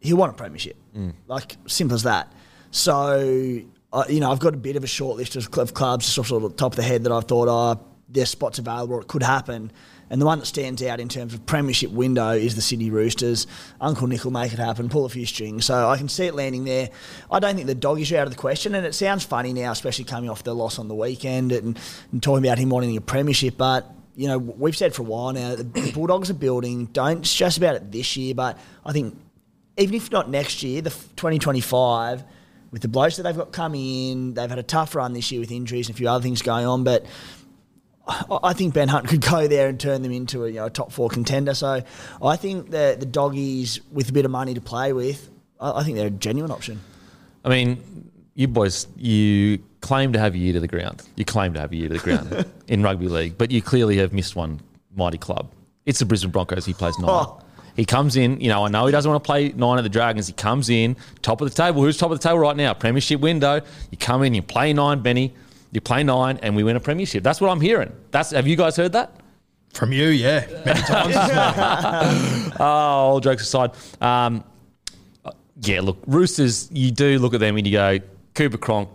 he'll 0.00 0.16
want 0.16 0.32
a 0.32 0.36
premiership. 0.36 0.76
Like 1.26 1.56
simple 1.66 1.94
as 1.94 2.02
that. 2.02 2.32
So 2.70 3.62
uh, 3.94 4.04
you 4.08 4.18
know, 4.20 4.32
I've 4.32 4.40
got 4.40 4.54
a 4.54 4.58
bit 4.58 4.74
of 4.74 4.82
a 4.82 4.88
short 4.88 5.16
list 5.16 5.36
of, 5.36 5.50
clubs, 5.50 6.04
just 6.04 6.18
off 6.18 6.28
the 6.28 6.50
top 6.50 6.72
of 6.72 6.76
the 6.76 6.82
head, 6.82 7.04
that 7.04 7.12
I've 7.12 7.26
thought, 7.26 7.48
oh, 7.48 7.80
there's 8.08 8.28
spots 8.28 8.58
available, 8.58 9.00
it 9.00 9.06
could 9.06 9.22
happen. 9.22 9.70
And 10.10 10.20
the 10.20 10.26
one 10.26 10.38
that 10.38 10.46
stands 10.46 10.82
out 10.82 11.00
in 11.00 11.08
terms 11.08 11.34
of 11.34 11.44
premiership 11.46 11.90
window 11.90 12.30
is 12.30 12.54
the 12.54 12.60
Sydney 12.60 12.90
Roosters. 12.90 13.46
Uncle 13.80 14.06
Nick 14.06 14.24
will 14.24 14.32
make 14.32 14.52
it 14.52 14.58
happen, 14.58 14.88
pull 14.88 15.04
a 15.04 15.08
few 15.08 15.26
strings. 15.26 15.64
So 15.64 15.88
I 15.88 15.96
can 15.96 16.08
see 16.08 16.26
it 16.26 16.34
landing 16.34 16.64
there. 16.64 16.90
I 17.30 17.38
don't 17.38 17.54
think 17.54 17.66
the 17.66 17.74
doggies 17.74 18.12
are 18.12 18.18
out 18.18 18.26
of 18.26 18.32
the 18.32 18.38
question, 18.38 18.74
and 18.74 18.86
it 18.86 18.94
sounds 18.94 19.24
funny 19.24 19.52
now, 19.52 19.72
especially 19.72 20.04
coming 20.04 20.30
off 20.30 20.44
the 20.44 20.54
loss 20.54 20.78
on 20.78 20.88
the 20.88 20.94
weekend 20.94 21.52
and, 21.52 21.78
and 22.12 22.22
talking 22.22 22.44
about 22.44 22.58
him 22.58 22.68
wanting 22.68 22.96
a 22.96 23.00
premiership. 23.00 23.56
But 23.56 23.90
you 24.16 24.28
know, 24.28 24.38
we've 24.38 24.76
said 24.76 24.94
for 24.94 25.02
a 25.02 25.06
while 25.06 25.32
now, 25.32 25.56
the, 25.56 25.64
the 25.64 25.92
Bulldogs 25.92 26.30
are 26.30 26.34
building. 26.34 26.86
Don't 26.86 27.26
stress 27.26 27.56
about 27.56 27.76
it 27.76 27.90
this 27.90 28.16
year, 28.16 28.34
but 28.34 28.58
I 28.84 28.92
think 28.92 29.16
even 29.76 29.94
if 29.94 30.10
not 30.10 30.30
next 30.30 30.62
year, 30.62 30.82
the 30.82 30.90
2025, 30.90 32.22
with 32.70 32.82
the 32.82 32.88
blokes 32.88 33.16
that 33.16 33.24
they've 33.24 33.36
got 33.36 33.52
coming 33.52 34.10
in, 34.10 34.34
they've 34.34 34.50
had 34.50 34.58
a 34.58 34.64
tough 34.64 34.94
run 34.94 35.12
this 35.12 35.32
year 35.32 35.40
with 35.40 35.50
injuries 35.50 35.88
and 35.88 35.96
a 35.96 35.98
few 35.98 36.08
other 36.08 36.22
things 36.22 36.42
going 36.42 36.66
on, 36.66 36.84
but 36.84 37.04
I 38.06 38.52
think 38.52 38.74
Ben 38.74 38.88
Hunt 38.88 39.08
could 39.08 39.22
go 39.22 39.48
there 39.48 39.68
and 39.68 39.80
turn 39.80 40.02
them 40.02 40.12
into 40.12 40.44
a, 40.44 40.48
you 40.48 40.56
know, 40.56 40.66
a 40.66 40.70
top 40.70 40.92
four 40.92 41.08
contender. 41.08 41.54
So 41.54 41.82
I 42.22 42.36
think 42.36 42.70
the 42.70 42.96
the 42.98 43.06
doggies 43.06 43.80
with 43.90 44.10
a 44.10 44.12
bit 44.12 44.24
of 44.24 44.30
money 44.30 44.54
to 44.54 44.60
play 44.60 44.92
with, 44.92 45.30
I, 45.58 45.80
I 45.80 45.84
think 45.84 45.96
they're 45.96 46.08
a 46.08 46.10
genuine 46.10 46.50
option. 46.50 46.80
I 47.44 47.48
mean, 47.48 48.10
you 48.34 48.48
boys, 48.48 48.86
you 48.96 49.58
claim 49.80 50.12
to 50.12 50.18
have 50.18 50.34
a 50.34 50.38
year 50.38 50.52
to 50.54 50.60
the 50.60 50.68
ground. 50.68 51.02
You 51.16 51.24
claim 51.24 51.54
to 51.54 51.60
have 51.60 51.72
a 51.72 51.76
year 51.76 51.88
to 51.88 51.94
the 51.94 52.00
ground 52.00 52.46
in 52.68 52.82
rugby 52.82 53.08
league, 53.08 53.38
but 53.38 53.50
you 53.50 53.62
clearly 53.62 53.96
have 53.98 54.12
missed 54.12 54.36
one 54.36 54.60
mighty 54.94 55.18
club. 55.18 55.50
It's 55.86 55.98
the 55.98 56.04
Brisbane 56.04 56.30
Broncos. 56.30 56.64
He 56.64 56.72
plays 56.72 56.98
nine. 56.98 57.10
Oh. 57.10 57.40
He 57.76 57.84
comes 57.84 58.14
in, 58.16 58.40
you 58.40 58.48
know, 58.48 58.64
I 58.64 58.68
know 58.68 58.86
he 58.86 58.92
doesn't 58.92 59.10
want 59.10 59.22
to 59.22 59.26
play 59.26 59.48
nine 59.48 59.78
at 59.78 59.82
the 59.82 59.88
Dragons. 59.88 60.28
He 60.28 60.32
comes 60.32 60.70
in, 60.70 60.96
top 61.22 61.40
of 61.40 61.48
the 61.48 61.54
table. 61.54 61.82
Who's 61.82 61.96
top 61.96 62.12
of 62.12 62.20
the 62.20 62.22
table 62.22 62.38
right 62.38 62.56
now? 62.56 62.72
Premiership 62.72 63.20
window. 63.20 63.60
You 63.90 63.98
come 63.98 64.22
in, 64.22 64.32
you 64.32 64.42
play 64.42 64.72
nine, 64.72 65.00
Benny. 65.00 65.34
You 65.74 65.80
play 65.80 66.04
nine, 66.04 66.38
and 66.40 66.54
we 66.54 66.62
win 66.62 66.76
a 66.76 66.80
premiership. 66.80 67.24
That's 67.24 67.40
what 67.40 67.50
I'm 67.50 67.60
hearing. 67.60 67.92
That's 68.12 68.30
have 68.30 68.46
you 68.46 68.54
guys 68.56 68.76
heard 68.76 68.92
that? 68.92 69.10
From 69.74 69.90
you, 69.92 70.06
yeah, 70.06 70.46
many 70.64 70.80
times. 70.86 71.14
this 71.14 72.36
morning. 72.44 72.52
Oh, 72.60 72.64
all 72.64 73.20
jokes 73.20 73.42
aside. 73.42 73.72
Um, 74.00 74.44
yeah, 75.60 75.80
look, 75.80 75.98
Roosters, 76.06 76.70
you 76.72 76.92
do 76.92 77.18
look 77.18 77.34
at 77.34 77.40
them 77.40 77.56
and 77.56 77.66
you 77.66 77.72
go, 77.72 77.98
Cooper 78.36 78.56
Cronk 78.56 78.88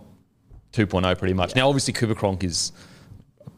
2.0 0.72 1.18
pretty 1.18 1.34
much. 1.34 1.54
Now, 1.54 1.68
obviously, 1.68 1.92
Cooper 1.92 2.14
Cronk 2.14 2.42
is 2.44 2.72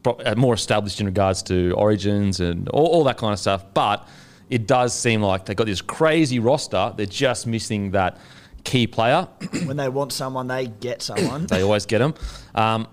uh, 0.05 0.35
more 0.35 0.53
established 0.53 0.99
in 0.99 1.05
regards 1.05 1.41
to 1.43 1.71
origins 1.77 2.41
and 2.41 2.67
all, 2.69 2.87
all 2.87 3.03
that 3.05 3.17
kind 3.17 3.31
of 3.31 3.39
stuff, 3.39 3.63
but 3.73 4.05
it 4.49 4.67
does 4.67 4.93
seem 4.93 5.21
like 5.21 5.45
they've 5.45 5.55
got 5.55 5.67
this 5.67 5.81
crazy 5.81 6.39
roster. 6.39 6.93
They're 6.97 7.05
just 7.05 7.47
missing 7.47 7.91
that 7.91 8.17
key 8.65 8.85
player. 8.85 9.29
when 9.65 9.77
they 9.77 9.87
want 9.87 10.11
someone, 10.11 10.47
they 10.47 10.67
get 10.67 11.01
someone. 11.01 11.47
They 11.47 11.61
always 11.61 11.85
get 11.85 11.99
them. 11.99 12.15
Um, 12.53 12.87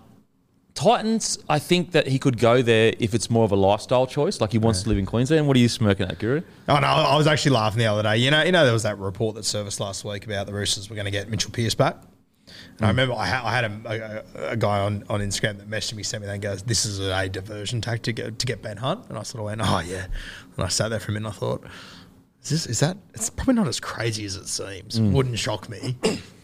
Titans, 0.81 1.39
I 1.47 1.59
think 1.59 1.93
that 1.93 2.07
he 2.07 2.19
could 2.19 2.39
go 2.39 2.63
there 2.63 2.95
if 2.99 3.13
it's 3.13 3.29
more 3.29 3.45
of 3.45 3.53
a 3.53 3.57
lifestyle 3.57 4.07
choice, 4.07 4.41
like 4.41 4.53
he 4.53 4.57
wants 4.57 4.83
to 4.83 4.89
live 4.89 4.97
in 4.97 5.05
Queensland. 5.05 5.47
What 5.47 5.55
are 5.59 5.61
you 5.61 5.69
smirking 5.69 6.09
at, 6.09 6.19
Guru? 6.19 6.41
Oh 6.71 6.79
no, 6.79 6.87
I 6.87 7.19
was 7.19 7.27
actually 7.27 7.51
laughing 7.51 7.81
the 7.81 7.87
other 7.87 8.03
day. 8.03 8.17
You 8.17 8.31
know, 8.31 8.43
you 8.43 8.51
know, 8.51 8.65
there 8.65 8.73
was 8.73 8.85
that 8.85 8.97
report 8.99 9.35
that 9.35 9.45
surfaced 9.45 9.79
last 9.79 10.07
week 10.07 10.25
about 10.25 10.47
the 10.47 10.55
Roosters 10.55 10.89
were 10.89 10.97
going 10.97 11.05
to 11.05 11.11
get 11.11 11.29
Mitchell 11.29 11.51
Pearce 11.51 11.75
back. 11.75 11.97
And 12.47 12.55
I 12.81 12.85
hmm. 12.85 12.87
remember 12.93 13.15
I, 13.15 13.27
ha- 13.27 13.47
I 13.47 13.55
had 13.55 13.65
a, 13.65 14.25
a, 14.39 14.53
a 14.53 14.57
guy 14.57 14.79
on, 14.81 15.05
on 15.11 15.21
Instagram 15.21 15.59
that 15.59 15.69
messaged 15.69 15.97
me, 15.97 16.03
sent 16.03 16.23
me 16.23 16.29
that 16.29 16.33
and 16.33 16.43
goes, 16.43 16.63
"This 16.63 16.87
is 16.87 16.99
a 16.99 17.29
diversion 17.29 17.83
tactic 17.83 18.17
to 18.17 18.47
get 18.47 18.63
Ben 18.63 18.79
Hunt." 18.79 19.05
And 19.11 19.19
I 19.19 19.23
sort 19.23 19.41
of 19.41 19.45
went, 19.45 19.61
"Oh 19.63 19.81
yeah." 19.81 20.07
And 20.57 20.65
I 20.65 20.69
sat 20.69 20.89
there 20.89 20.99
for 20.99 21.13
a 21.13 21.15
minute. 21.15 21.27
and 21.27 21.37
I 21.37 21.39
thought, 21.39 21.63
"Is 22.43 22.49
this 22.49 22.67
is 22.67 22.81
that? 22.81 22.97
It's 23.13 23.29
probably 23.29 23.53
not 23.53 23.69
as 23.69 23.81
crazy 23.81 24.25
as 24.25 24.35
it 24.37 24.49
seems. 24.49 24.97
Hmm. 24.97 25.13
Wouldn't 25.13 25.39
shock 25.39 25.69
me 25.69 25.99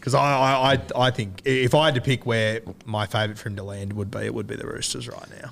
because 0.07 0.15
I, 0.15 0.73
I 0.73 0.73
I 0.73 1.07
I 1.07 1.11
think 1.11 1.41
if 1.45 1.75
I 1.75 1.85
had 1.85 1.95
to 1.95 2.01
pick 2.01 2.25
where 2.25 2.61
my 2.85 3.05
favourite 3.05 3.37
for 3.37 3.49
him 3.49 3.55
to 3.57 3.63
land 3.63 3.93
would 3.93 4.09
be, 4.09 4.19
it 4.19 4.33
would 4.33 4.47
be 4.47 4.55
the 4.55 4.67
Roosters 4.67 5.07
right 5.07 5.41
now. 5.41 5.51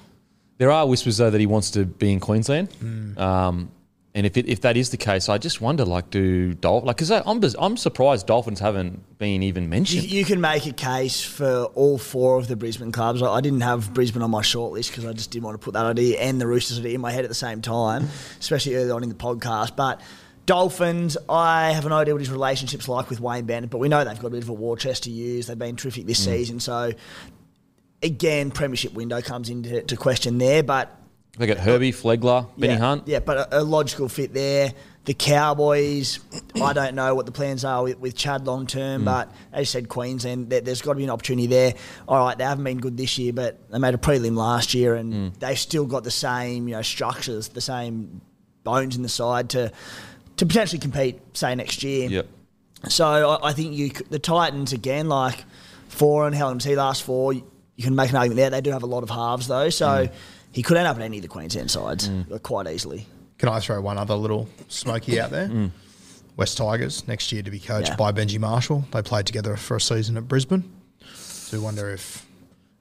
There 0.57 0.71
are 0.71 0.87
whispers 0.87 1.17
though 1.17 1.29
that 1.29 1.39
he 1.41 1.45
wants 1.47 1.71
to 1.71 1.85
be 1.85 2.11
in 2.13 2.19
Queensland. 2.21 2.69
Um, 3.17 3.69
and 4.13 4.25
if 4.25 4.37
it, 4.37 4.47
if 4.47 4.61
that 4.61 4.77
is 4.77 4.91
the 4.91 4.95
case, 4.97 5.27
I 5.27 5.37
just 5.37 5.59
wonder, 5.59 5.83
like, 5.83 6.09
do 6.09 6.53
Dolphins 6.53 6.87
like 6.87 6.95
because 6.95 7.11
I'm 7.11 7.41
I'm 7.59 7.75
surprised 7.75 8.27
Dolphins 8.27 8.61
haven't 8.61 9.17
been 9.17 9.43
even 9.43 9.63
You, 9.63 9.69
mentioned. 9.69 10.03
you 10.09 10.23
can 10.23 10.39
make 10.39 10.65
a 10.65 10.71
case 10.71 11.21
for 11.21 11.65
all 11.75 11.97
four 11.97 12.37
of 12.37 12.47
the 12.47 12.55
Brisbane 12.55 12.93
clubs. 12.93 13.21
I, 13.21 13.27
I 13.29 13.41
didn't 13.41 13.59
have 13.61 13.93
Brisbane 13.93 14.21
on 14.21 14.31
my 14.31 14.41
shortlist 14.41 14.89
because 14.91 15.05
I 15.05 15.11
just 15.11 15.31
didn't 15.31 15.43
want 15.43 15.59
to 15.59 15.65
put 15.65 15.73
that 15.73 15.85
idea 15.85 16.17
and 16.21 16.39
the 16.39 16.47
Roosters 16.47 16.79
idea 16.79 16.95
in 16.95 17.01
my 17.01 17.11
head 17.11 17.25
at 17.25 17.29
the 17.29 17.35
same 17.35 17.61
time, 17.61 18.07
especially 18.39 18.75
early 18.75 18.91
on 18.91 19.03
in 19.03 19.09
the 19.09 19.15
podcast. 19.15 19.75
But 19.75 19.99
Dolphins, 20.45 21.17
I 21.27 21.71
have 21.71 21.85
an 21.85 21.91
idea 21.91 22.13
what 22.13 22.21
his 22.21 22.29
relationship's 22.29 22.87
like 22.87 23.09
with 23.09 23.19
Wayne 23.19 23.45
Bennett, 23.45 23.69
but 23.69 23.79
we 23.79 23.89
know 23.89 24.03
they've 24.03 24.19
got 24.19 24.27
a 24.27 24.31
bit 24.31 24.43
of 24.43 24.49
a 24.49 24.53
war 24.53 24.77
chest 24.77 25.03
to 25.03 25.09
use. 25.11 25.47
They've 25.47 25.57
been 25.57 25.75
terrific 25.75 26.05
this 26.05 26.23
season, 26.23 26.59
so 26.59 26.91
again, 28.03 28.51
premiership 28.51 28.93
window 28.93 29.21
comes 29.21 29.49
into 29.49 29.81
to 29.81 29.97
question 29.97 30.37
there, 30.37 30.61
but 30.63 30.95
They 31.37 31.47
got 31.47 31.57
Herbie, 31.57 31.91
Flegler, 31.91 32.47
Benny 32.57 32.73
yeah, 32.73 32.79
Hunt. 32.79 33.07
Yeah, 33.07 33.19
but 33.19 33.51
a, 33.53 33.61
a 33.61 33.63
logical 33.63 34.07
fit 34.07 34.33
there. 34.33 34.73
The 35.05 35.13
Cowboys, 35.13 36.19
I 36.59 36.73
don't 36.73 36.95
know 36.95 37.13
what 37.13 37.25
the 37.27 37.31
plans 37.31 37.63
are 37.63 37.83
with, 37.83 37.99
with 37.99 38.15
Chad 38.15 38.45
long 38.47 38.65
term, 38.67 39.01
Hmm. 39.01 39.05
but 39.05 39.31
as 39.53 39.59
you 39.61 39.65
said, 39.65 39.89
Queensland, 39.89 40.49
there, 40.49 40.61
there's 40.61 40.81
got 40.81 40.93
to 40.93 40.97
be 40.97 41.03
an 41.03 41.09
opportunity 41.11 41.47
there. 41.47 41.73
All 42.07 42.17
right, 42.25 42.37
they 42.37 42.43
haven't 42.43 42.63
been 42.63 42.79
good 42.79 42.97
this 42.97 43.17
year, 43.17 43.31
but 43.33 43.69
they 43.71 43.77
made 43.79 43.93
a 43.93 43.97
prelim 43.97 44.35
last 44.35 44.73
year, 44.73 44.95
and 44.95 45.13
Hmm. 45.13 45.27
they've 45.39 45.59
still 45.59 45.85
got 45.85 46.03
the 46.03 46.11
same, 46.11 46.67
you 46.67 46.75
know, 46.75 46.81
structures, 46.81 47.49
the 47.49 47.61
same 47.61 48.21
bones 48.63 48.95
in 48.95 49.03
the 49.03 49.09
side 49.09 49.49
to 49.51 49.71
to 50.37 50.45
potentially 50.45 50.79
compete, 50.79 51.19
say 51.35 51.55
next 51.55 51.83
year. 51.83 52.09
Yep. 52.09 52.27
So 52.89 53.05
I, 53.41 53.49
I 53.49 53.53
think 53.53 53.73
you 53.73 53.89
the 54.09 54.19
Titans 54.19 54.73
again, 54.73 55.07
like 55.09 55.43
four 55.87 56.27
and 56.27 56.35
LMC 56.35 56.75
last 56.75 57.03
four, 57.03 57.33
you 57.33 57.43
can 57.81 57.95
make 57.95 58.09
an 58.09 58.15
argument 58.15 58.37
there. 58.37 58.49
They 58.49 58.61
do 58.61 58.71
have 58.71 58.83
a 58.83 58.87
lot 58.87 59.03
of 59.03 59.09
halves 59.09 59.47
though, 59.47 59.69
so 59.69 60.07
he 60.51 60.61
could 60.61 60.77
end 60.77 60.87
up 60.87 60.95
at 60.97 61.01
any 61.01 61.17
of 61.17 61.21
the 61.21 61.27
Queensland 61.27 61.71
sides 61.71 62.09
uh, 62.09 62.37
quite 62.39 62.67
easily. 62.67 63.07
Can 63.37 63.49
I 63.49 63.59
throw 63.59 63.81
one 63.81 63.97
other 63.97 64.15
little 64.15 64.47
smoky 64.67 65.19
out 65.19 65.29
there? 65.31 65.47
Mm. 65.49 65.71
West 66.37 66.57
Tigers 66.57 67.07
next 67.07 67.31
year 67.31 67.41
to 67.43 67.51
be 67.51 67.59
coached 67.59 67.89
Yeah. 67.89 67.95
by 67.95 68.11
Benji 68.11 68.39
Marshall. 68.39 68.85
They 68.91 69.01
played 69.01 69.25
together 69.25 69.55
for 69.57 69.77
a 69.77 69.81
season 69.81 70.15
at 70.17 70.27
Brisbane. 70.27 70.69
So 71.13 71.61
wonder 71.61 71.89
if, 71.91 72.25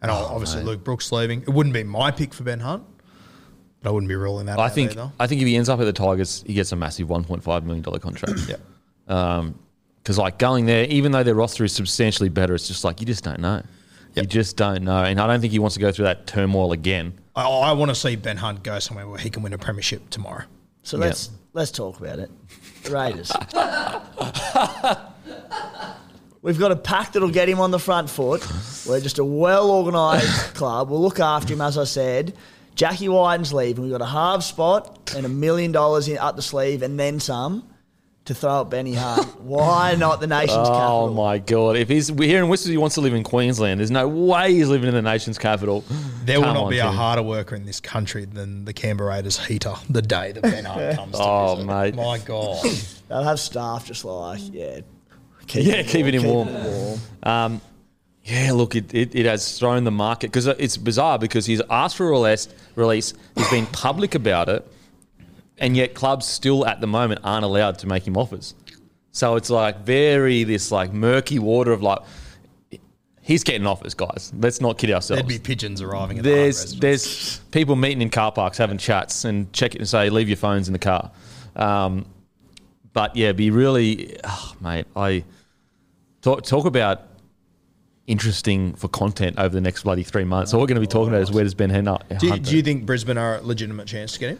and 0.03 0.11
Oh, 0.11 0.15
obviously 0.15 0.63
Luke 0.63 0.83
Brooks 0.85 1.13
leaving. 1.13 1.43
It 1.43 1.51
wouldn't 1.51 1.73
be 1.75 1.85
my 1.85 2.11
pick 2.11 2.35
for 2.35 2.43
Ben 2.45 2.61
Hunt, 2.61 2.85
but 2.94 2.94
I 3.85 3.91
wouldn't 3.91 4.09
be 4.09 4.15
ruling 4.17 4.47
that 4.47 4.59
I 4.59 4.67
out 4.67 4.75
think 4.75 4.93
either. 4.93 5.11
I 5.21 5.27
think 5.27 5.41
if 5.43 5.47
he 5.47 5.57
ends 5.57 5.69
up 5.69 5.79
at 5.81 5.85
the 5.85 5.93
Tigers, 5.93 6.43
he 6.47 6.55
gets 6.55 6.73
a 6.73 6.77
massive 6.77 7.09
1.5 7.09 7.63
million 7.65 7.83
dollar 7.83 7.99
contract. 7.99 8.41
Yeah. 8.49 8.57
Um, 9.09 9.59
because 10.03 10.19
like 10.19 10.39
going 10.39 10.67
there, 10.67 10.85
even 10.85 11.13
though 11.13 11.23
their 11.23 11.35
roster 11.35 11.65
is 11.65 11.73
substantially 11.73 12.29
better, 12.29 12.55
it's 12.55 12.69
just 12.69 12.85
like 12.85 13.01
you 13.01 13.07
just 13.07 13.25
don't 13.25 13.41
know. 13.41 13.63
You 14.15 14.23
just 14.23 14.57
don't 14.57 14.85
know, 14.85 15.03
and 15.03 15.21
I 15.21 15.27
don't 15.27 15.41
think 15.41 15.53
he 15.53 15.59
wants 15.59 15.75
to 15.75 15.81
go 15.81 15.91
through 15.91 16.05
that 16.05 16.27
turmoil 16.29 16.71
again. 16.73 17.15
I, 17.35 17.43
I 17.49 17.73
want 17.73 17.89
to 17.91 17.97
see 17.97 18.15
Ben 18.15 18.37
Hunt 18.37 18.63
go 18.63 18.79
somewhere 18.79 19.09
where 19.09 19.19
he 19.19 19.29
can 19.29 19.43
win 19.43 19.53
a 19.55 19.59
premiership 19.59 20.09
tomorrow. 20.11 20.45
So 20.85 20.97
Yeah. 20.99 21.07
let's 21.07 21.31
let's 21.53 21.71
talk 21.73 21.99
about 21.99 22.19
it. 22.21 22.31
The 22.85 22.91
Raiders. 22.93 23.33
We've 26.43 26.59
got 26.59 26.73
a 26.73 26.77
pack 26.77 27.13
that'll 27.13 27.31
get 27.31 27.49
him 27.49 27.59
on 27.59 27.71
the 27.71 27.79
front 27.79 28.11
foot. 28.11 28.47
We're 28.87 29.01
just 29.01 29.19
a 29.19 29.25
well 29.25 29.71
organised 29.71 30.55
club. 30.55 30.91
We'll 30.91 31.01
look 31.01 31.19
after 31.19 31.55
him, 31.55 31.63
as 31.63 31.79
I 31.79 31.85
said. 31.85 32.35
Jackie 32.75 33.09
Wighton's 33.09 33.53
leaving. 33.53 33.85
We've 33.85 33.93
got 33.93 34.03
a 34.03 34.07
half 34.07 34.43
spot 34.43 35.13
and 35.17 35.25
a 35.25 35.29
million 35.29 35.73
dollars 35.73 36.09
in 36.09 36.19
up 36.19 36.37
the 36.37 36.43
sleeve 36.43 36.83
and 36.83 36.99
then 36.99 37.21
some 37.21 37.69
to 38.25 38.35
throw 38.35 38.63
at 38.63 38.71
Benny 38.71 38.95
Hunt. 38.95 39.41
Why 39.43 39.95
not 39.97 40.19
the 40.21 40.27
nation's 40.27 40.67
Oh 40.69 40.73
capital? 40.73 41.09
Oh 41.11 41.13
my 41.13 41.39
god! 41.39 41.77
If 41.77 41.89
he's 41.91 42.11
we're 42.11 42.27
here 42.29 42.43
in 42.43 42.49
Whistler, 42.49 42.73
he 42.73 42.79
wants 42.79 42.95
to 42.95 43.03
live 43.03 43.13
in 43.15 43.23
Queensland. 43.23 43.81
There's 43.81 43.91
no 43.91 44.09
way 44.09 44.53
he's 44.55 44.69
living 44.69 44.89
in 44.89 44.95
the 44.95 45.03
nation's 45.03 45.37
capital. 45.39 45.85
There 46.25 46.41
will 46.41 46.47
not 46.55 46.57
on, 46.65 46.71
be 46.71 46.79
a 46.79 46.91
harder 46.91 47.23
worker 47.23 47.55
in 47.55 47.67
this 47.67 47.81
country 47.81 48.25
than 48.25 48.65
the 48.65 48.73
Canberra 48.73 49.11
Raiders 49.11 49.45
heater 49.45 49.75
the 49.91 50.01
day 50.03 50.33
that 50.33 50.43
Ben 50.43 50.65
Hunt 50.65 50.97
comes 50.97 51.13
to 51.13 51.23
Oh, 51.23 51.55
visit. 51.57 51.67
mate. 51.67 51.95
My 51.97 52.19
God. 52.19 52.65
They'll 53.09 53.23
have 53.23 53.39
staff 53.39 53.87
just 53.87 54.05
like, 54.07 54.41
yeah. 54.53 54.81
Keep 55.47 55.67
Yeah, 55.67 55.83
keeping 55.83 56.15
him 56.15 56.25
warm. 56.25 56.49
warm. 56.65 57.01
Um, 57.23 57.61
yeah, 58.25 58.53
look, 58.53 58.75
it, 58.75 58.95
it, 58.95 59.15
it 59.15 59.27
has 59.27 59.59
thrown 59.59 59.85
the 59.85 59.91
market 59.91 60.29
because 60.29 60.47
it's 60.47 60.79
bizarre 60.79 61.19
because 61.19 61.45
he's 61.45 61.61
asked 61.69 61.97
for 61.97 62.09
a 62.09 62.11
release, 62.11 62.49
release, 62.75 63.13
he's 63.37 63.51
been 63.51 63.67
public 63.73 64.15
about 64.15 64.49
it, 64.49 64.67
and 65.59 65.77
yet 65.77 65.95
clubs 65.95 66.27
still 66.27 66.67
at 66.67 66.81
the 66.81 66.87
moment 66.87 67.21
aren't 67.23 67.45
allowed 67.45 67.79
to 67.81 67.87
make 67.87 68.07
him 68.07 68.17
offers. 68.17 68.55
So 69.13 69.37
it's 69.37 69.51
like 69.51 69.81
very 69.81 70.43
this 70.45 70.73
like 70.73 70.93
murky 70.93 71.39
water 71.39 71.71
of 71.73 71.83
like 71.83 71.99
he's 73.21 73.45
getting 73.45 73.67
offers, 73.67 73.93
guys. 73.93 74.33
Let's 74.37 74.61
not 74.61 74.79
kid 74.79 74.91
ourselves. 74.91 75.23
There'd 75.23 75.29
be 75.29 75.39
pigeons 75.39 75.83
arriving 75.83 76.19
at 76.19 76.25
there's 76.25 76.71
Hunt 76.71 76.81
there's 76.81 77.39
people 77.51 77.77
meeting 77.77 78.01
in 78.01 78.11
car 78.11 78.33
parks 78.33 78.57
having 78.57 78.79
chats 78.79 79.25
and 79.25 79.53
check 79.53 79.75
it 79.75 79.79
and 79.79 79.89
say 79.89 80.09
leave 80.09 80.29
your 80.29 80.39
phones 80.39 80.67
in 80.67 80.73
the 80.73 80.79
car. 80.79 81.11
Um, 81.57 82.07
but 82.95 83.17
yeah, 83.17 83.33
be 83.33 83.51
really, 83.51 84.17
oh, 84.25 84.55
mate. 84.61 84.87
I 84.97 85.25
talk 86.23 86.43
talk 86.45 86.65
about 86.65 87.03
interesting 88.07 88.75
for 88.75 88.89
content 88.89 89.39
over 89.39 89.55
the 89.55 89.61
next 89.61 89.85
bloody 89.85 90.03
three 90.03 90.25
months. 90.25 90.53
All 90.53 90.61
we're 90.61 90.67
going 90.67 90.77
to 90.77 90.81
be 90.81 90.87
talking 90.87 91.09
about 91.09 91.23
is 91.23 91.33
where 91.33 91.45
does 91.45 91.55
Ben 91.55 91.71
Hunt? 91.71 91.89
Do 92.19 92.27
you, 92.27 92.39
do 92.39 92.57
you 92.57 92.63
think 92.63 92.85
Brisbane 92.85 93.19
are 93.19 93.37
a 93.37 93.43
legitimate 93.43 93.87
chance 93.87 94.13
to 94.13 94.19
get 94.21 94.31
him? 94.31 94.39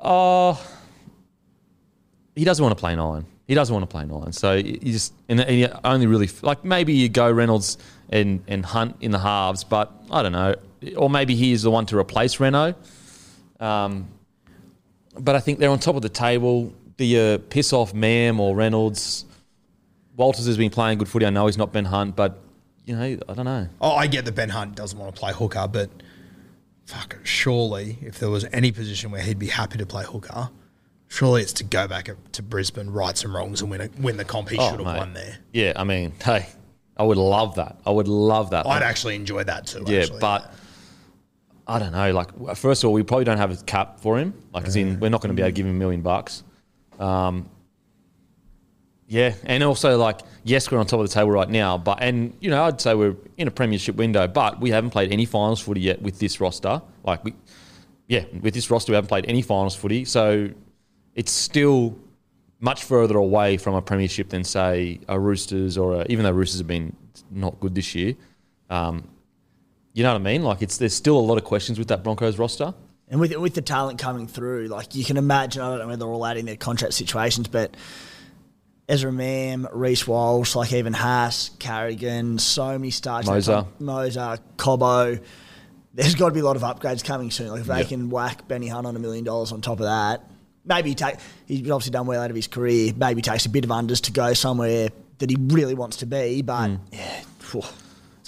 Oh 0.00 0.60
he 2.34 2.44
doesn't 2.44 2.62
want 2.62 2.76
to 2.76 2.80
play 2.80 2.94
nine. 2.96 3.26
He 3.46 3.54
doesn't 3.54 3.72
want 3.72 3.88
to 3.88 3.92
play 3.92 4.04
nine. 4.04 4.32
So 4.32 4.54
you 4.54 4.78
just 4.92 5.12
and, 5.28 5.40
and 5.40 5.58
you 5.58 5.68
only 5.84 6.06
really 6.06 6.30
like 6.42 6.64
maybe 6.64 6.92
you 6.92 7.08
go 7.08 7.30
Reynolds 7.30 7.78
and 8.08 8.42
and 8.48 8.64
Hunt 8.64 8.96
in 9.00 9.10
the 9.10 9.18
halves, 9.18 9.64
but 9.64 9.92
I 10.10 10.22
don't 10.22 10.32
know. 10.32 10.54
Or 10.96 11.10
maybe 11.10 11.34
he 11.34 11.52
is 11.52 11.62
the 11.62 11.70
one 11.70 11.86
to 11.86 11.98
replace 11.98 12.40
Renault. 12.40 12.74
Um, 13.60 14.08
but 15.18 15.36
I 15.36 15.40
think 15.40 15.58
they're 15.58 15.70
on 15.70 15.78
top 15.78 15.96
of 15.96 16.02
the 16.02 16.08
table. 16.08 16.72
Do 16.96 17.04
you 17.04 17.38
piss 17.38 17.72
off 17.72 17.92
Mam 17.92 18.40
or 18.40 18.56
Reynolds? 18.56 19.26
Walters 20.16 20.46
has 20.46 20.56
been 20.56 20.70
playing 20.70 20.98
good 20.98 21.08
footy. 21.08 21.26
I 21.26 21.30
know 21.30 21.46
he's 21.46 21.58
not 21.58 21.72
Ben 21.72 21.84
Hunt, 21.84 22.16
but 22.16 22.41
you 22.84 22.96
know 22.96 23.02
I 23.28 23.34
don't 23.34 23.44
know. 23.44 23.68
Oh, 23.80 23.92
I 23.92 24.06
get 24.06 24.24
that 24.24 24.34
Ben 24.34 24.48
Hunt 24.48 24.74
doesn't 24.74 24.98
want 24.98 25.14
to 25.14 25.18
play 25.20 25.32
hooker, 25.32 25.68
but 25.70 25.90
fuck, 26.86 27.16
surely 27.22 27.98
if 28.02 28.18
there 28.18 28.30
was 28.30 28.44
any 28.52 28.72
position 28.72 29.10
where 29.10 29.22
he'd 29.22 29.38
be 29.38 29.46
happy 29.48 29.78
to 29.78 29.86
play 29.86 30.04
hooker, 30.04 30.50
surely 31.08 31.42
it's 31.42 31.52
to 31.54 31.64
go 31.64 31.86
back 31.88 32.10
to 32.32 32.42
Brisbane, 32.42 32.90
right 32.90 33.16
some 33.16 33.34
wrongs, 33.34 33.60
and 33.62 33.70
win 33.70 33.80
a, 33.82 33.88
win 34.00 34.16
the 34.16 34.24
comp 34.24 34.48
he 34.48 34.58
Oh, 34.58 34.70
should 34.70 34.80
have 34.80 34.86
mate. 34.86 34.98
won 34.98 35.12
there. 35.14 35.38
Yeah, 35.52 35.72
I 35.76 35.84
mean, 35.84 36.12
hey, 36.24 36.46
I 36.96 37.04
would 37.04 37.18
love 37.18 37.54
that. 37.56 37.78
I 37.86 37.90
would 37.90 38.08
love 38.08 38.50
that. 38.50 38.66
I'd 38.66 38.82
actually 38.82 39.14
enjoy 39.16 39.44
that 39.44 39.66
too. 39.66 39.84
Yeah, 39.86 40.00
actually. 40.00 40.20
but 40.20 40.52
I 41.66 41.78
don't 41.78 41.92
know. 41.92 42.12
Like, 42.12 42.56
first 42.56 42.82
of 42.82 42.88
all, 42.88 42.94
we 42.94 43.02
probably 43.04 43.24
don't 43.24 43.38
have 43.38 43.52
a 43.52 43.64
cap 43.64 44.00
for 44.00 44.18
him. 44.18 44.34
Like, 44.52 44.66
as 44.66 44.74
in, 44.76 44.98
we're 45.00 45.08
not 45.08 45.20
going 45.20 45.28
to 45.30 45.34
be 45.34 45.42
able 45.42 45.48
to 45.50 45.52
give 45.52 45.66
him 45.66 45.76
a 45.76 45.78
million 45.78 46.02
bucks. 46.02 46.42
Um, 46.98 47.48
yeah, 49.12 49.34
and 49.44 49.62
also 49.62 49.98
like, 49.98 50.20
yes, 50.42 50.70
we're 50.70 50.78
on 50.78 50.86
top 50.86 50.98
of 51.00 51.06
the 51.06 51.12
table 51.12 51.30
right 51.30 51.50
now, 51.50 51.76
but 51.76 51.98
and 52.00 52.34
you 52.40 52.48
know, 52.48 52.64
I'd 52.64 52.80
say 52.80 52.94
we're 52.94 53.14
in 53.36 53.46
a 53.46 53.50
premiership 53.50 53.96
window, 53.96 54.26
but 54.26 54.58
we 54.58 54.70
haven't 54.70 54.88
played 54.88 55.12
any 55.12 55.26
finals 55.26 55.60
footy 55.60 55.82
yet 55.82 56.00
with 56.00 56.18
this 56.18 56.40
roster. 56.40 56.80
Like, 57.04 57.22
we, 57.22 57.34
yeah, 58.08 58.24
with 58.40 58.54
this 58.54 58.70
roster, 58.70 58.90
we 58.90 58.94
haven't 58.94 59.08
played 59.08 59.26
any 59.28 59.42
finals 59.42 59.76
footy, 59.76 60.06
so 60.06 60.48
it's 61.14 61.30
still 61.30 61.94
much 62.60 62.84
further 62.84 63.18
away 63.18 63.58
from 63.58 63.74
a 63.74 63.82
premiership 63.82 64.30
than 64.30 64.44
say 64.44 64.98
a 65.08 65.20
Roosters 65.20 65.76
or 65.76 66.00
a, 66.00 66.06
even 66.08 66.24
though 66.24 66.30
Roosters 66.30 66.60
have 66.60 66.66
been 66.66 66.96
not 67.30 67.60
good 67.60 67.74
this 67.74 67.94
year. 67.94 68.14
Um, 68.70 69.06
you 69.92 70.04
know 70.04 70.12
what 70.12 70.22
I 70.22 70.24
mean? 70.24 70.42
Like 70.42 70.62
it's 70.62 70.78
there's 70.78 70.94
still 70.94 71.18
a 71.18 71.20
lot 71.20 71.36
of 71.36 71.44
questions 71.44 71.78
with 71.78 71.88
that 71.88 72.02
Broncos 72.02 72.38
roster. 72.38 72.72
And 73.08 73.20
with 73.20 73.36
with 73.36 73.52
the 73.52 73.60
talent 73.60 73.98
coming 73.98 74.26
through, 74.26 74.68
like 74.68 74.94
you 74.94 75.04
can 75.04 75.18
imagine, 75.18 75.60
I 75.60 75.68
don't 75.68 75.80
know 75.80 75.86
where 75.88 75.98
they're 75.98 76.08
all 76.08 76.24
at 76.24 76.38
in 76.38 76.46
their 76.46 76.56
contract 76.56 76.94
situations, 76.94 77.46
but 77.46 77.76
Ezra 78.88 79.12
Mam, 79.12 79.68
Reece 79.72 80.06
Walsh, 80.06 80.54
like 80.56 80.72
even 80.72 80.92
Haas, 80.92 81.50
Carrigan, 81.58 82.38
so 82.38 82.78
many 82.78 82.90
stars. 82.90 83.26
Moser. 83.26 83.64
Moser, 83.78 84.38
Cobbo. 84.56 85.22
There's 85.94 86.14
got 86.14 86.28
to 86.28 86.34
be 86.34 86.40
a 86.40 86.44
lot 86.44 86.56
of 86.56 86.62
upgrades 86.62 87.04
coming 87.04 87.30
soon. 87.30 87.48
Like 87.48 87.60
if 87.60 87.66
they 87.66 87.78
Yep. 87.80 87.88
can 87.88 88.10
whack 88.10 88.48
Benny 88.48 88.66
Hunt 88.68 88.86
on 88.86 88.96
a 88.96 88.98
million 88.98 89.24
dollars 89.24 89.52
on 89.52 89.60
top 89.60 89.78
of 89.78 89.84
that, 89.86 90.28
maybe 90.64 90.90
he 90.90 90.94
take. 90.94 91.16
He's 91.46 91.60
obviously 91.70 91.90
done 91.92 92.06
well 92.06 92.20
out 92.22 92.30
of 92.30 92.36
his 92.36 92.46
career. 92.48 92.92
Maybe 92.96 93.22
takes 93.22 93.46
a 93.46 93.50
bit 93.50 93.64
of 93.64 93.70
unders 93.70 94.00
to 94.02 94.12
go 94.12 94.32
somewhere 94.32 94.88
that 95.18 95.30
he 95.30 95.36
really 95.38 95.74
wants 95.74 95.98
to 95.98 96.06
be. 96.06 96.42
But 96.42 96.68
Hmm. 96.68 96.74
yeah, 96.92 97.20
phew, 97.38 97.62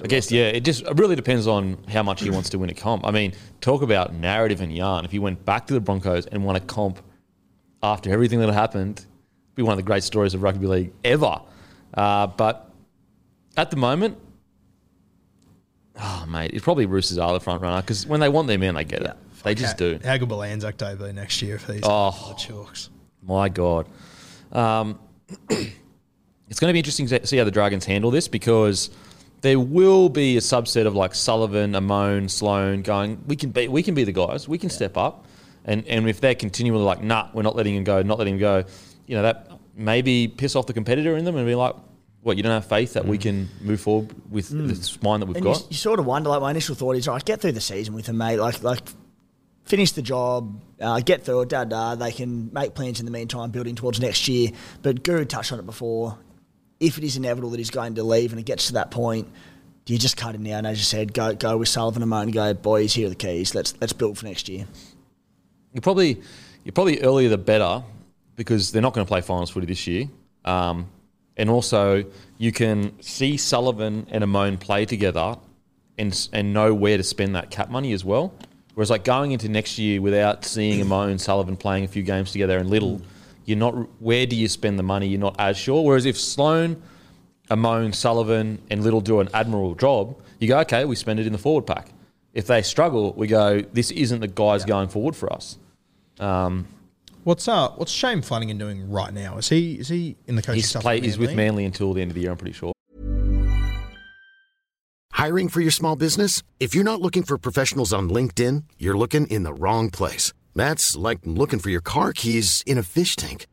I 0.03 0.07
guess 0.07 0.31
yeah, 0.31 0.45
it 0.45 0.61
just 0.65 0.83
it 0.83 0.99
really 0.99 1.17
depends 1.17 1.47
on 1.47 1.79
how 1.89 2.03
much 2.03 2.23
he 2.23 2.31
wants 2.31 2.51
to 2.51 2.59
win 2.59 2.69
a 2.71 2.75
comp. 2.75 3.07
I 3.07 3.11
mean, 3.11 3.33
talk 3.61 3.83
about 3.83 4.13
narrative 4.15 4.61
and 4.61 4.73
yarn. 4.75 5.05
If 5.05 5.11
he 5.11 5.19
went 5.19 5.45
back 5.45 5.67
to 5.69 5.75
the 5.75 5.81
Broncos 5.81 6.27
and 6.27 6.45
won 6.45 6.57
a 6.57 6.61
comp 6.61 7.01
after 7.83 8.11
everything 8.13 8.41
that 8.41 8.53
happened, 8.53 9.07
be 9.55 9.63
one 9.63 9.73
of 9.73 9.77
the 9.77 9.83
great 9.83 10.03
stories 10.03 10.35
of 10.35 10.43
rugby 10.43 10.67
league 10.67 10.93
ever. 11.05 11.41
Uh, 11.93 12.27
but 12.27 12.71
at 13.57 13.71
the 13.71 13.77
moment, 13.77 14.19
oh 16.01 16.27
mate, 16.29 16.51
it's 16.53 16.65
probably 16.65 16.87
Roosters 16.87 17.19
are 17.19 17.33
the 17.33 17.41
front 17.41 17.63
runner 17.63 17.81
because 17.81 18.07
when 18.07 18.21
they 18.21 18.29
want 18.29 18.49
their 18.49 18.59
man, 18.59 18.75
they 18.75 18.85
get 18.85 19.03
it. 19.03 19.17
They 19.43 19.55
just 19.55 19.77
do. 19.77 19.99
How 20.03 20.17
good 20.17 20.31
will 20.31 20.43
Anzac 20.43 20.79
Day 20.79 20.95
be 20.95 21.13
next 21.13 21.43
year 21.43 21.59
for 21.59 21.73
these 21.73 21.83
Oh. 21.85 22.35
Chooks? 22.39 22.89
My 23.23 23.51
God. 23.51 23.87
Um, 24.53 24.99
it's 25.51 26.61
going 26.61 26.71
to 26.71 26.73
be 26.73 26.79
interesting 26.79 27.07
to 27.09 27.27
see 27.27 27.37
how 27.37 27.45
the 27.45 27.51
Dragons 27.51 27.85
handle 27.85 28.11
this 28.11 28.27
because 28.27 28.89
there 29.43 29.61
will 29.61 30.09
be 30.09 30.39
a 30.39 30.41
subset 30.41 30.87
of 30.87 30.95
like 30.95 31.15
Sullivan, 31.15 31.73
Amone, 31.73 32.31
Sloan 32.31 32.81
going, 32.81 33.23
we 33.27 33.37
can 33.37 33.51
be, 33.51 33.69
we 33.69 33.83
can 33.83 33.95
be 33.95 34.05
the 34.05 34.13
guys, 34.13 34.49
we 34.49 34.57
can 34.57 34.71
step 34.71 34.97
up. 34.97 35.27
And 35.67 35.87
and 35.87 36.09
if 36.09 36.21
they're 36.21 36.35
continually 36.35 36.83
like, 36.85 37.03
nah, 37.03 37.29
we're 37.35 37.43
not 37.43 37.57
letting 37.57 37.75
him 37.75 37.85
go, 37.85 38.03
not 38.03 38.19
letting 38.19 38.35
him 38.35 38.41
go, 38.41 38.65
you 39.07 39.17
know, 39.17 39.23
that 39.23 39.51
maybe 39.75 40.29
piss 40.29 40.57
off 40.57 40.67
the 40.67 40.73
competitor 40.73 41.17
in 41.17 41.25
them 41.25 41.37
and 41.37 41.47
be 41.47 41.55
like, 41.55 41.75
what, 42.23 42.37
you 42.37 42.43
don't 42.43 42.53
have 42.53 42.67
faith 42.67 42.95
that 42.95 43.05
we 43.05 43.19
can 43.19 43.49
move 43.61 43.81
forward 43.81 44.15
with 44.31 44.49
the 44.49 44.75
spine 44.77 45.21
that 45.21 45.27
we've 45.27 45.37
And 45.37 45.45
got? 45.45 45.67
you 45.69 45.77
sort 45.77 45.99
of 45.99 46.07
wonder, 46.07 46.31
like, 46.31 46.41
my 46.41 46.51
initial 46.51 46.75
thought 46.75 46.97
is, 46.97 47.07
right, 47.07 47.23
get 47.23 47.41
through 47.41 47.53
the 47.53 47.61
season 47.61 47.95
with 47.95 48.07
them, 48.07 48.17
mate. 48.17 48.39
Like, 48.39 48.63
like 48.63 48.81
finish 49.65 49.93
the 49.93 50.03
job, 50.03 50.59
uh, 50.81 51.01
get 51.01 51.25
through 51.25 51.43
it, 51.43 51.49
da 51.51 51.65
da. 51.65 51.95
They 51.95 52.13
can 52.13 52.51
make 52.53 52.75
plans 52.75 52.99
in 52.99 53.05
the 53.07 53.13
meantime, 53.13 53.51
building 53.51 53.75
towards 53.75 54.01
next 54.01 54.27
year. 54.27 54.51
But 54.83 55.03
Guru 55.03 55.27
touched 55.27 55.53
on 55.53 55.59
it 55.59 55.67
before. 55.67 56.19
If 56.81 56.99
it 56.99 57.05
is 57.05 57.17
inevitable 57.17 57.51
that 57.51 57.59
he's 57.59 57.71
going 57.71 57.95
to 57.97 58.03
leave 58.03 58.33
and 58.33 58.41
it 58.41 58.45
gets 58.47 58.69
to 58.69 58.75
that 58.75 58.91
point, 58.91 59.29
do 59.85 59.93
you 59.93 59.99
just 59.99 60.17
cut 60.17 60.35
him 60.35 60.43
now? 60.43 60.59
And 60.59 60.67
as 60.67 60.79
you 60.79 60.85
said, 60.85 61.13
go 61.13 61.35
go 61.35 61.59
with 61.59 61.69
Sullivan 61.69 62.03
and 62.03 62.09
Moan 62.11 62.23
and 62.23 62.33
go, 62.33 62.55
boys, 62.55 62.95
here 62.95 63.07
are 63.07 63.11
the 63.11 63.15
keys. 63.17 63.55
Let's 63.55 63.75
let's 63.81 63.93
build 63.93 64.19
for 64.19 64.25
next 64.27 64.49
year. 64.49 64.67
You're 65.73 65.83
probably 65.83 66.23
you're 66.65 66.73
probably 66.73 67.01
earlier 67.03 67.29
the 67.29 67.39
better 67.39 67.85
because 68.37 68.73
they're 68.73 68.83
not 68.83 68.95
going 68.95 69.07
to 69.07 69.09
play 69.09 69.21
finals 69.21 69.51
footy 69.51 69.67
this 69.67 69.87
year. 69.87 70.09
Um, 70.45 70.89
and 71.37 71.51
also, 71.51 72.05
you 72.39 72.53
can 72.53 73.01
see 73.03 73.37
Sullivan 73.37 74.07
and 74.11 74.23
Amone 74.23 74.59
play 74.61 74.85
together 74.85 75.37
and 75.99 76.29
and 76.33 76.53
know 76.53 76.75
where 76.75 76.97
to 76.97 77.03
spend 77.03 77.35
that 77.35 77.51
cap 77.51 77.71
money 77.71 77.93
as 77.93 78.05
well. 78.05 78.33
Whereas, 78.75 78.91
like 78.91 79.05
going 79.05 79.33
into 79.33 79.49
next 79.49 79.79
year 79.79 80.01
without 80.01 80.45
seeing 80.45 80.85
Amone 80.85 81.21
Sullivan 81.21 81.57
playing 81.57 81.85
a 81.85 81.89
few 81.89 82.03
games 82.03 82.33
together 82.33 82.59
and 82.59 82.71
Liddle, 82.71 83.01
you're 83.45 83.59
not. 83.59 83.73
Where 84.01 84.27
do 84.27 84.37
you 84.37 84.49
spend 84.49 84.79
the 84.79 84.83
money? 84.83 85.09
You're 85.09 85.21
not 85.21 85.37
as 85.39 85.57
sure. 85.57 85.85
Whereas 85.85 86.07
if 86.07 86.19
Sloan, 86.19 86.83
Amone, 87.51 87.95
Sullivan, 87.95 88.61
and 88.71 88.83
Liddle 88.85 89.01
do 89.01 89.21
an 89.21 89.29
admirable 89.35 89.75
job, 89.75 90.17
you 90.39 90.49
go, 90.49 90.59
okay, 90.61 90.85
we 90.85 90.97
spend 90.97 91.21
it 91.21 91.27
in 91.27 91.33
the 91.33 91.39
forward 91.39 91.67
pack. 91.67 91.89
If 92.33 92.47
they 92.47 92.63
struggle, 92.63 93.13
we 93.13 93.29
go, 93.29 93.61
this 93.61 93.91
isn't 93.93 94.21
the 94.21 94.29
guys 94.29 94.65
going 94.65 94.89
forward 94.89 95.15
for 95.15 95.33
us. 95.33 95.57
Um, 96.19 96.67
What's 97.25 97.49
uh 97.49 97.71
what's 97.71 97.91
Shane 97.91 98.21
Flanagan 98.21 98.59
doing 98.59 98.91
right 98.91 99.13
now? 99.13 99.39
Is 99.39 99.49
he 99.49 99.75
is 99.77 99.89
he 99.89 100.17
in 100.27 100.37
the 100.37 100.43
coaching 100.43 100.57
he's 100.57 100.69
staff? 100.69 100.83
play, 100.83 100.99
at 100.99 101.05
he's 101.05 101.17
with 101.17 101.31
Manly? 101.31 101.45
Manly 101.45 101.65
until 101.65 101.95
the 101.95 102.03
end 102.03 102.11
of 102.11 102.15
the 102.15 102.21
year, 102.21 102.31
I'm 102.31 102.37
pretty 102.37 102.53
sure. 102.53 102.75
Hiring 105.13 105.49
for 105.49 105.63
your 105.63 105.71
small 105.71 105.97
business? 105.97 106.43
If 106.61 106.75
you're 106.75 106.85
not 106.85 107.01
looking 107.01 107.23
for 107.23 107.39
professionals 107.39 107.95
on 107.95 108.11
LinkedIn, 108.11 108.65
you're 108.77 108.99
looking 108.99 109.27
in 109.29 109.43
the 109.43 109.55
wrong 109.55 109.89
place. 109.89 110.35
That's 110.55 110.97
like 110.97 111.21
looking 111.25 111.61
for 111.61 111.71
your 111.71 111.81
car 111.81 112.13
keys 112.13 112.63
in 112.67 112.77
a 112.77 112.83
fish 112.83 113.17
tank. 113.17 113.47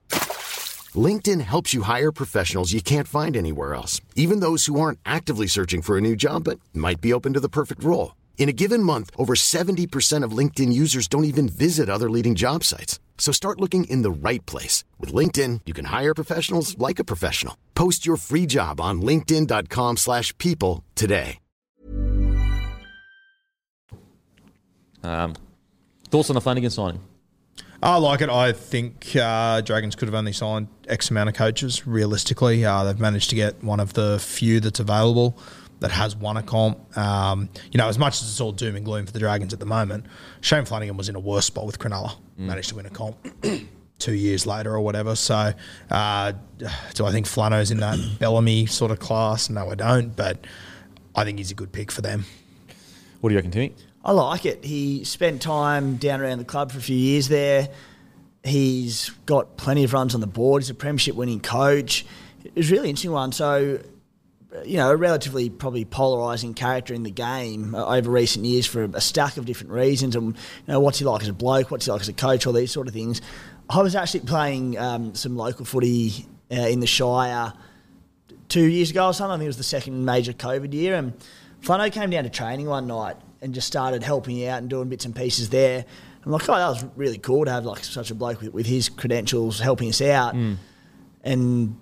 LinkedIn 0.93 1.39
helps 1.39 1.73
you 1.73 1.83
hire 1.83 2.11
professionals 2.11 2.73
you 2.73 2.81
can't 2.81 3.07
find 3.07 3.37
anywhere 3.37 3.73
else, 3.73 4.01
even 4.15 4.41
those 4.41 4.65
who 4.65 4.81
aren't 4.81 4.99
actively 5.05 5.47
searching 5.47 5.81
for 5.81 5.97
a 5.97 6.01
new 6.01 6.17
job 6.17 6.43
but 6.43 6.59
might 6.73 6.99
be 6.99 7.13
open 7.13 7.31
to 7.33 7.39
the 7.39 7.47
perfect 7.47 7.85
role. 7.85 8.15
In 8.37 8.49
a 8.49 8.53
given 8.53 8.81
month, 8.83 9.11
over 9.17 9.35
70% 9.35 10.25
of 10.25 10.37
LinkedIn 10.37 10.73
users 10.73 11.07
don't 11.07 11.25
even 11.25 11.47
visit 11.47 11.89
other 11.89 12.09
leading 12.09 12.33
job 12.33 12.63
sites. 12.63 12.99
So 13.19 13.31
start 13.31 13.61
looking 13.61 13.83
in 13.83 14.01
the 14.01 14.11
right 14.11 14.43
place. 14.47 14.83
With 14.99 15.13
LinkedIn, 15.13 15.61
you 15.67 15.73
can 15.73 15.85
hire 15.85 16.15
professionals 16.15 16.75
like 16.79 16.97
a 16.97 17.03
professional. 17.03 17.55
Post 17.75 18.03
your 18.05 18.17
free 18.17 18.47
job 18.47 18.81
on 18.81 19.01
linkedin.com/people 19.01 19.95
slash 19.97 20.35
people 20.39 20.83
today. 20.95 21.37
Um, 25.03 25.33
thoughts 26.09 26.29
on 26.29 26.35
the 26.35 26.41
Flanagan 26.41 26.69
signing? 26.69 27.01
I 27.83 27.97
like 27.97 28.21
it. 28.21 28.29
I 28.29 28.51
think 28.51 29.15
uh, 29.15 29.61
Dragons 29.61 29.95
could 29.95 30.07
have 30.07 30.13
only 30.13 30.33
signed 30.33 30.67
X 30.87 31.09
amount 31.09 31.29
of 31.29 31.35
coaches. 31.35 31.87
Realistically, 31.87 32.63
uh, 32.63 32.83
they've 32.83 32.99
managed 32.99 33.31
to 33.31 33.35
get 33.35 33.63
one 33.63 33.79
of 33.79 33.93
the 33.93 34.19
few 34.19 34.59
that's 34.59 34.79
available 34.79 35.37
that 35.81 35.91
has 35.91 36.15
won 36.15 36.37
a 36.37 36.43
comp. 36.43 36.97
Um, 36.97 37.49
you 37.71 37.77
know, 37.77 37.87
as 37.87 37.99
much 37.99 38.21
as 38.21 38.29
it's 38.29 38.39
all 38.39 38.51
doom 38.51 38.75
and 38.75 38.85
gloom 38.85 39.05
for 39.05 39.11
the 39.11 39.19
Dragons 39.19 39.51
at 39.51 39.59
the 39.59 39.65
moment, 39.65 40.05
Shane 40.39 40.63
Flanagan 40.63 40.95
was 40.95 41.09
in 41.09 41.15
a 41.15 41.19
worse 41.19 41.45
spot 41.45 41.65
with 41.65 41.79
Cronulla. 41.79 42.15
Managed 42.37 42.69
to 42.69 42.75
win 42.75 42.85
a 42.85 42.89
comp 42.89 43.17
two 43.99 44.13
years 44.13 44.45
later 44.45 44.73
or 44.73 44.81
whatever. 44.81 45.15
So, 45.15 45.53
uh, 45.89 46.33
do 46.93 47.05
I 47.05 47.11
think 47.11 47.25
Flano's 47.25 47.71
in 47.71 47.79
that 47.79 47.99
Bellamy 48.19 48.67
sort 48.67 48.91
of 48.91 48.99
class? 48.99 49.49
No, 49.49 49.69
I 49.69 49.75
don't. 49.75 50.15
But 50.15 50.45
I 51.15 51.23
think 51.23 51.39
he's 51.39 51.51
a 51.51 51.55
good 51.55 51.71
pick 51.71 51.91
for 51.91 52.01
them. 52.01 52.25
What 53.19 53.29
do 53.29 53.33
you 53.33 53.37
reckon, 53.37 53.51
Timmy? 53.51 53.73
I 54.05 54.11
like 54.13 54.45
it. 54.45 54.63
He 54.63 55.03
spent 55.03 55.41
time 55.41 55.97
down 55.97 56.21
around 56.21 56.39
the 56.39 56.45
club 56.45 56.71
for 56.71 56.77
a 56.77 56.81
few 56.81 56.95
years 56.97 57.27
there. 57.27 57.69
He's 58.43 59.09
got 59.25 59.57
plenty 59.57 59.83
of 59.83 59.93
runs 59.93 60.15
on 60.15 60.21
the 60.21 60.27
board. 60.27 60.63
He's 60.63 60.71
a 60.71 60.75
premiership 60.75 61.15
winning 61.15 61.39
coach. 61.39 62.05
It 62.43 62.55
was 62.55 62.71
a 62.71 62.75
really 62.75 62.89
interesting 62.89 63.11
one. 63.11 63.31
So, 63.31 63.79
you 64.65 64.77
know, 64.77 64.91
a 64.91 64.95
relatively 64.95 65.49
probably 65.49 65.85
polarising 65.85 66.55
character 66.55 66.93
in 66.93 67.03
the 67.03 67.11
game 67.11 67.73
uh, 67.73 67.85
over 67.85 68.11
recent 68.11 68.45
years 68.45 68.65
for 68.65 68.83
a 68.83 69.01
stack 69.01 69.37
of 69.37 69.45
different 69.45 69.71
reasons. 69.71 70.15
And, 70.15 70.27
you 70.27 70.33
know, 70.67 70.79
what's 70.79 70.99
he 70.99 71.05
like 71.05 71.21
as 71.21 71.29
a 71.29 71.33
bloke? 71.33 71.71
What's 71.71 71.85
he 71.85 71.91
like 71.91 72.01
as 72.01 72.09
a 72.09 72.13
coach? 72.13 72.45
All 72.45 72.53
these 72.53 72.71
sort 72.71 72.87
of 72.87 72.93
things. 72.93 73.21
I 73.69 73.81
was 73.81 73.95
actually 73.95 74.21
playing 74.21 74.77
um, 74.77 75.15
some 75.15 75.37
local 75.37 75.65
footy 75.65 76.27
uh, 76.51 76.67
in 76.67 76.81
the 76.81 76.87
Shire 76.87 77.53
two 78.49 78.65
years 78.65 78.91
ago 78.91 79.07
or 79.07 79.13
something. 79.13 79.31
I 79.31 79.37
think 79.37 79.45
it 79.45 79.47
was 79.47 79.57
the 79.57 79.63
second 79.63 80.03
major 80.03 80.33
COVID 80.33 80.73
year. 80.73 80.95
And 80.95 81.13
Flano 81.61 81.89
came 81.91 82.09
down 82.09 82.25
to 82.25 82.29
training 82.29 82.67
one 82.67 82.87
night 82.87 83.15
and 83.41 83.53
just 83.53 83.67
started 83.67 84.03
helping 84.03 84.45
out 84.45 84.59
and 84.59 84.69
doing 84.69 84.89
bits 84.89 85.05
and 85.05 85.15
pieces 85.15 85.49
there. 85.49 85.85
I'm 86.25 86.31
like, 86.31 86.47
oh, 86.49 86.55
that 86.55 86.67
was 86.67 86.85
really 86.97 87.17
cool 87.17 87.45
to 87.45 87.51
have 87.51 87.65
like 87.65 87.83
such 87.83 88.11
a 88.11 88.15
bloke 88.15 88.41
with, 88.41 88.53
with 88.53 88.65
his 88.65 88.89
credentials 88.89 89.59
helping 89.59 89.89
us 89.89 90.01
out. 90.01 90.35
And 91.23 91.77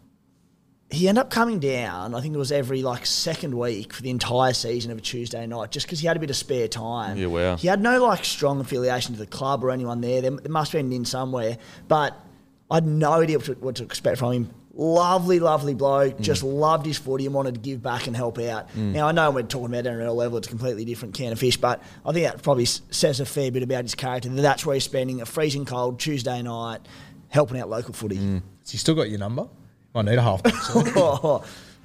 he 0.91 1.08
ended 1.08 1.21
up 1.21 1.30
coming 1.30 1.60
down. 1.60 2.15
I 2.15 2.21
think 2.21 2.34
it 2.34 2.38
was 2.38 2.52
every 2.52 2.82
like 2.82 3.06
second 3.06 3.56
week 3.56 3.93
for 3.93 4.02
the 4.02 4.10
entire 4.10 4.54
season 4.54 4.91
of 4.91 4.97
a 4.97 5.02
Tuesday 5.02 5.45
night, 5.45 5.71
just 5.71 5.86
because 5.86 5.99
he 5.99 6.08
had 6.08 6.17
a 6.17 6.19
bit 6.19 6.32
of 6.32 6.36
spare 6.36 6.67
time. 6.67 7.17
Yeah, 7.17 7.28
wow. 7.28 7.58
He 7.58 7.67
had 7.67 7.82
no 7.82 8.04
like 8.04 8.25
strong 8.25 8.60
affiliation 8.60 9.13
to 9.13 9.19
the 9.19 9.28
club 9.28 9.63
or 9.63 9.69
anyone 9.69 10.02
there. 10.02 10.21
There, 10.21 10.32
there 10.32 10.52
must 10.52 10.71
have 10.71 10.82
been 10.82 10.91
in 10.91 11.06
somewhere, 11.06 11.58
but 11.88 12.17
I 12.71 12.75
had 12.75 12.88
no 12.88 13.13
idea 13.13 13.38
what 13.38 13.45
to, 13.45 13.54
what 13.54 13.75
to 13.75 13.84
expect 13.84 14.17
from 14.17 14.34
him. 14.34 14.54
Lovely, 14.73 15.39
lovely 15.39 15.75
bloke. 15.75 16.17
Mm. 16.17 16.21
Just 16.21 16.41
loved 16.41 16.86
his 16.86 16.97
footy 16.97 17.25
and 17.25 17.36
wanted 17.36 17.56
to 17.56 17.60
give 17.60 17.84
back 17.84 18.08
and 18.08 18.15
help 18.15 18.39
out. 18.39 18.69
Mm. 18.69 18.93
Now 18.93 19.08
I 19.08 19.12
know 19.12 19.30
we're 19.30 19.43
talking 19.43 19.67
about 19.67 19.86
an 19.86 19.99
NRL 19.99 20.15
level; 20.15 20.39
it's 20.39 20.47
a 20.47 20.49
completely 20.49 20.86
different 20.86 21.13
can 21.13 21.32
of 21.32 21.39
fish, 21.39 21.58
but 21.58 21.84
I 22.04 22.13
think 22.13 22.25
that 22.25 22.41
probably 22.41 22.65
says 22.65 23.19
a 23.19 23.25
fair 23.25 23.52
bit 23.52 23.62
about 23.62 23.84
his 23.84 23.93
character. 23.93 24.30
That 24.30 24.41
that's 24.41 24.65
where 24.65 24.73
he's 24.73 24.86
spending 24.86 25.21
a 25.21 25.25
freezing 25.28 25.65
cold 25.65 25.99
Tuesday 25.99 26.41
night, 26.41 26.80
helping 27.28 27.60
out 27.60 27.69
local 27.69 27.93
footy. 27.93 28.17
Mm. 28.17 28.41
Has 28.62 28.71
he 28.71 28.78
still 28.78 28.95
got 28.95 29.10
your 29.10 29.19
number? 29.19 29.49
I 29.99 30.03
need 30.03 30.17
a 30.17 30.21
half. 30.21 30.41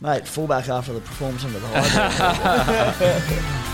Mate, 0.01 0.27
fullback 0.27 0.69
after 0.69 0.93
the 0.93 1.01
performance 1.01 1.45
under 1.45 1.59
the 1.59 1.67
high. 1.69 3.71